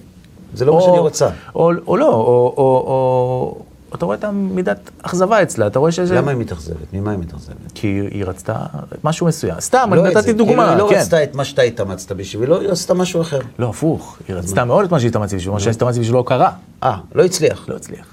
זה 0.54 0.66
לא 0.66 0.76
מה 0.76 0.82
שאני 0.82 1.00
רוצה. 1.00 1.30
או, 1.56 1.72
או 1.88 1.98
לא, 1.98 2.08
או, 2.14 2.54
או, 2.58 2.64
או, 2.88 3.62
אתה 3.96 4.06
רואה 4.06 4.18
את 4.18 4.24
המידת 4.24 4.90
אכזבה 5.02 5.42
אצלה, 5.44 5.68
אתה 5.68 5.80
רואה 5.80 5.92
שזה... 5.92 6.16
למה 6.16 6.32
היא 6.32 6.40
מתאכזבת? 6.40 6.94
ממה 6.94 7.12
היא 7.12 7.20
מתאכזבת? 7.20 7.56
כי 7.74 7.88
היא, 7.88 8.26
רצתה 8.26 8.56
משהו 9.04 9.28
מסוים. 9.28 9.60
סתם, 9.60 9.90
לא 9.94 10.06
אני 10.06 10.16
נתתי 10.16 10.34
דוגמה, 10.34 10.54
כאילו 10.54 10.70
היא 10.70 10.78
לא 10.78 10.90
כן. 10.90 10.96
רצתה 11.02 11.24
את 11.24 11.36
מה 11.36 11.46
שאתה 11.46 11.62
התאמצת 11.62 12.12
בשבילו, 12.12 12.60
היא 12.62 12.70
רצתה 12.70 12.94
משהו 12.94 13.22
אחר. 13.22 13.40
לא, 13.60 13.70
הפוך, 13.70 14.18
היא 14.28 14.36
רצתה 14.36 14.66
מאוד 14.66 14.86
את 14.86 14.92
מה 14.92 15.00
שהתאמצתי 15.00 15.36
בשבילו, 15.36 15.54
מה 15.54 15.60
שהתאמצתי 15.60 16.00
בשבילו 16.00 16.18
לא 16.20 16.24
קרה. 16.28 16.52
אה, 16.84 16.98
לא 17.16 17.24
הצליח. 17.24 17.66
לא 17.70 17.76
הצליח. 17.76 18.06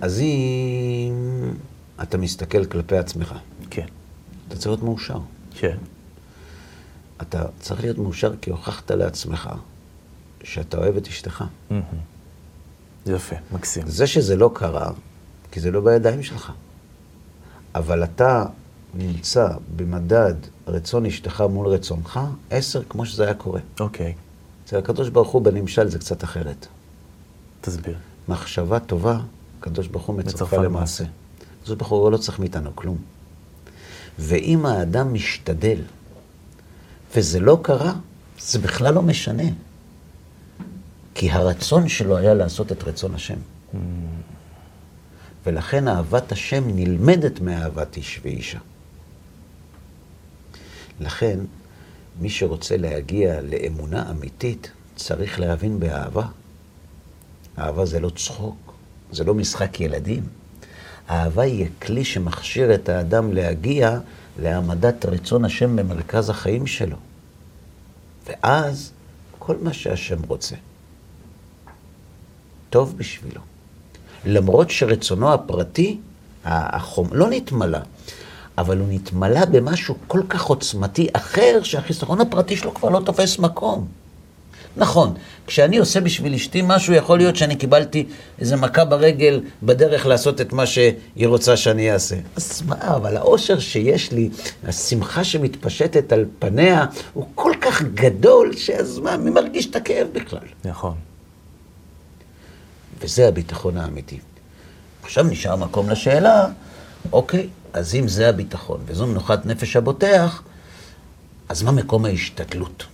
אז 0.00 0.20
אם 0.20 1.52
אתה 2.02 2.18
מסתכל 2.18 2.64
כלפי 2.64 2.96
עצמך, 2.96 3.34
כן, 3.70 3.86
אתה 4.48 4.56
צריך 4.56 4.66
להיות 4.66 4.82
מאושר. 4.82 5.18
כן. 5.54 5.76
אתה 7.22 7.44
צריך 7.60 7.80
להיות 7.80 7.98
מאושר 7.98 8.34
כי 8.40 8.50
הוכחת 8.50 8.90
לעצמך 8.90 9.50
שאתה 10.44 10.78
אוהב 10.78 10.96
את 10.96 11.06
אשתך. 11.06 11.44
יפה, 13.06 13.36
מקסים. 13.52 13.82
זה 13.86 14.06
שזה 14.06 14.36
לא 14.36 14.50
קרה, 14.54 14.90
כי 15.50 15.60
זה 15.60 15.70
לא 15.70 15.80
בידיים 15.80 16.22
שלך. 16.22 16.52
אבל 17.74 18.04
אתה 18.04 18.44
נמצא 18.94 19.48
במדד 19.76 20.34
רצון 20.66 21.06
אשתך 21.06 21.44
מול 21.50 21.66
רצונך, 21.66 22.20
עשר 22.50 22.82
כמו 22.88 23.06
שזה 23.06 23.24
היה 23.24 23.34
קורה. 23.34 23.60
אוקיי, 23.80 24.14
אצל 24.64 24.76
הקדוש 24.78 25.08
ברוך 25.08 25.28
הוא 25.28 25.42
בנמשל 25.42 25.88
זה 25.88 25.98
קצת 25.98 26.24
אחרת. 26.24 26.66
תסביר. 27.60 27.96
מחשבה 28.28 28.80
טובה, 28.80 29.18
הקדוש 29.58 29.86
ברוך 29.86 30.06
הוא 30.06 30.16
מצרפה. 30.16 30.56
למעשה. 30.56 31.04
הקדוש 31.60 31.76
ברוך 31.76 31.90
הוא 31.90 32.10
לא 32.10 32.16
צריך 32.16 32.38
מאיתנו 32.38 32.76
כלום. 32.76 32.96
ואם 34.18 34.66
האדם 34.66 35.14
משתדל, 35.14 35.78
וזה 37.14 37.40
לא 37.40 37.58
קרה, 37.62 37.92
זה 38.40 38.58
בכלל 38.58 38.94
לא 38.94 39.02
משנה. 39.02 39.42
כי 41.14 41.30
הרצון 41.30 41.88
שלו 41.88 42.16
היה 42.16 42.34
לעשות 42.34 42.72
את 42.72 42.82
רצון 42.82 43.14
השם. 43.14 43.38
ולכן 45.46 45.88
אהבת 45.88 46.32
השם 46.32 46.64
נלמדת 46.66 47.40
מאהבת 47.40 47.96
איש 47.96 48.20
ואישה. 48.24 48.58
לכן, 51.00 51.40
מי 52.20 52.30
שרוצה 52.30 52.76
להגיע 52.76 53.40
לאמונה 53.42 54.10
אמיתית, 54.10 54.70
צריך 54.96 55.40
להבין 55.40 55.80
באהבה. 55.80 56.26
אהבה 57.58 57.86
זה 57.86 58.00
לא 58.00 58.10
צחוק, 58.10 58.65
זה 59.12 59.24
לא 59.24 59.34
משחק 59.34 59.80
ילדים. 59.80 60.22
אהבה 61.10 61.42
היא 61.42 61.66
הכלי 61.66 62.04
שמכשיר 62.04 62.74
את 62.74 62.88
האדם 62.88 63.32
להגיע 63.32 63.98
להעמדת 64.38 65.06
רצון 65.06 65.44
השם 65.44 65.76
במרכז 65.76 66.30
החיים 66.30 66.66
שלו. 66.66 66.96
ואז 68.26 68.92
כל 69.38 69.56
מה 69.62 69.72
שהשם 69.72 70.22
רוצה, 70.28 70.56
טוב 72.70 72.98
בשבילו. 72.98 73.40
למרות 74.24 74.70
שרצונו 74.70 75.32
הפרטי, 75.32 75.98
החום, 76.44 77.08
לא 77.12 77.30
נתמלא, 77.30 77.78
אבל 78.58 78.78
הוא 78.78 78.86
נתמלא 78.90 79.44
במשהו 79.44 79.94
כל 80.06 80.22
כך 80.28 80.44
עוצמתי 80.44 81.08
אחר, 81.12 81.62
שהחיסרון 81.62 82.20
הפרטי 82.20 82.56
שלו 82.56 82.74
כבר 82.74 82.88
לא 82.88 83.00
תופס 83.04 83.38
מקום. 83.38 83.86
נכון, 84.76 85.14
כשאני 85.46 85.78
עושה 85.78 86.00
בשביל 86.00 86.34
אשתי 86.34 86.62
משהו, 86.64 86.94
יכול 86.94 87.18
להיות 87.18 87.36
שאני 87.36 87.56
קיבלתי 87.56 88.06
איזה 88.38 88.56
מכה 88.56 88.84
ברגל 88.84 89.40
בדרך 89.62 90.06
לעשות 90.06 90.40
את 90.40 90.52
מה 90.52 90.66
שהיא 90.66 91.26
רוצה 91.26 91.56
שאני 91.56 91.92
אעשה. 91.92 92.16
אז 92.36 92.62
מה, 92.66 92.96
אבל 92.96 93.16
האושר 93.16 93.58
שיש 93.58 94.12
לי, 94.12 94.30
השמחה 94.64 95.24
שמתפשטת 95.24 96.12
על 96.12 96.24
פניה, 96.38 96.86
הוא 97.12 97.26
כל 97.34 97.52
כך 97.60 97.82
גדול, 97.82 98.56
שאז 98.56 98.98
מה, 98.98 99.16
מי 99.16 99.30
מרגיש 99.30 99.66
את 99.66 99.76
הכאב 99.76 100.06
בכלל? 100.12 100.46
נכון. 100.64 100.94
וזה 103.00 103.28
הביטחון 103.28 103.76
האמיתי. 103.76 104.18
עכשיו 105.02 105.24
נשאר 105.24 105.56
מקום 105.56 105.90
לשאלה, 105.90 106.46
אוקיי, 107.12 107.48
אז 107.72 107.94
אם 107.94 108.08
זה 108.08 108.28
הביטחון 108.28 108.80
וזו 108.86 109.06
מנוחת 109.06 109.46
נפש 109.46 109.76
הבוטח, 109.76 110.42
אז 111.48 111.62
מה 111.62 111.72
מקום 111.72 112.04
ההשתדלות? 112.04 112.84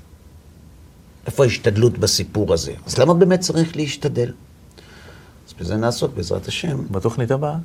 איפה 1.26 1.44
ההשתדלות 1.44 1.98
בסיפור 1.98 2.52
הזה? 2.52 2.72
אז 2.86 2.98
למה 2.98 3.14
באמת 3.14 3.40
צריך 3.40 3.76
להשתדל? 3.76 4.32
אז 5.48 5.54
בזה 5.60 5.76
נעסוק 5.76 6.14
בעזרת 6.16 6.48
השם, 6.48 6.78
בתוכנית 6.90 7.30
הבאה. 7.30 7.56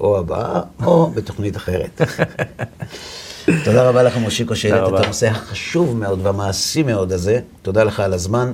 או 0.00 0.18
הבאה, 0.18 0.60
או 0.84 1.10
בתוכנית 1.10 1.56
אחרת. 1.56 2.00
תודה 3.64 3.88
רבה 3.88 4.02
לך, 4.02 4.16
מושיקו, 4.16 4.56
שהעלית. 4.56 4.94
את 4.94 5.04
הנושא 5.04 5.26
החשוב 5.28 5.96
מאוד 5.96 6.20
והמעשי 6.22 6.82
מאוד 6.82 7.12
הזה. 7.12 7.40
תודה 7.62 7.84
לך 7.84 8.00
על 8.00 8.12
הזמן. 8.12 8.52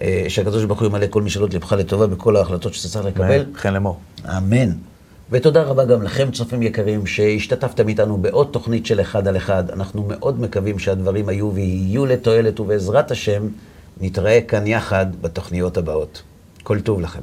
אה, 0.00 0.24
שהקדוש 0.28 0.64
ברוך 0.64 0.80
הוא 0.80 0.88
ימלא 0.88 1.06
כל 1.10 1.22
משאלות 1.22 1.54
לבך 1.54 1.72
לטובה 1.72 2.06
בכל 2.06 2.36
ההחלטות 2.36 2.74
שאתה 2.74 2.88
צריך 2.88 3.04
לקבל. 3.04 3.44
חן 3.56 3.74
לאמור. 3.74 3.98
אמן. 4.36 4.70
ותודה 5.36 5.62
רבה 5.62 5.84
גם 5.84 6.02
לכם, 6.02 6.30
צופים 6.30 6.62
יקרים, 6.62 7.06
שהשתתפתם 7.06 7.88
איתנו 7.88 8.16
בעוד 8.16 8.48
תוכנית 8.50 8.86
של 8.86 9.00
אחד 9.00 9.28
על 9.28 9.36
אחד. 9.36 9.70
אנחנו 9.70 10.04
מאוד 10.08 10.40
מקווים 10.40 10.78
שהדברים 10.78 11.28
היו 11.28 11.52
ויהיו 11.54 12.06
לתועלת, 12.06 12.60
ובעזרת 12.60 13.10
השם, 13.10 13.48
נתראה 14.00 14.40
כאן 14.48 14.66
יחד 14.66 15.06
בתוכניות 15.20 15.76
הבאות. 15.76 16.22
כל 16.62 16.80
טוב 16.80 17.00
לכם. 17.00 17.20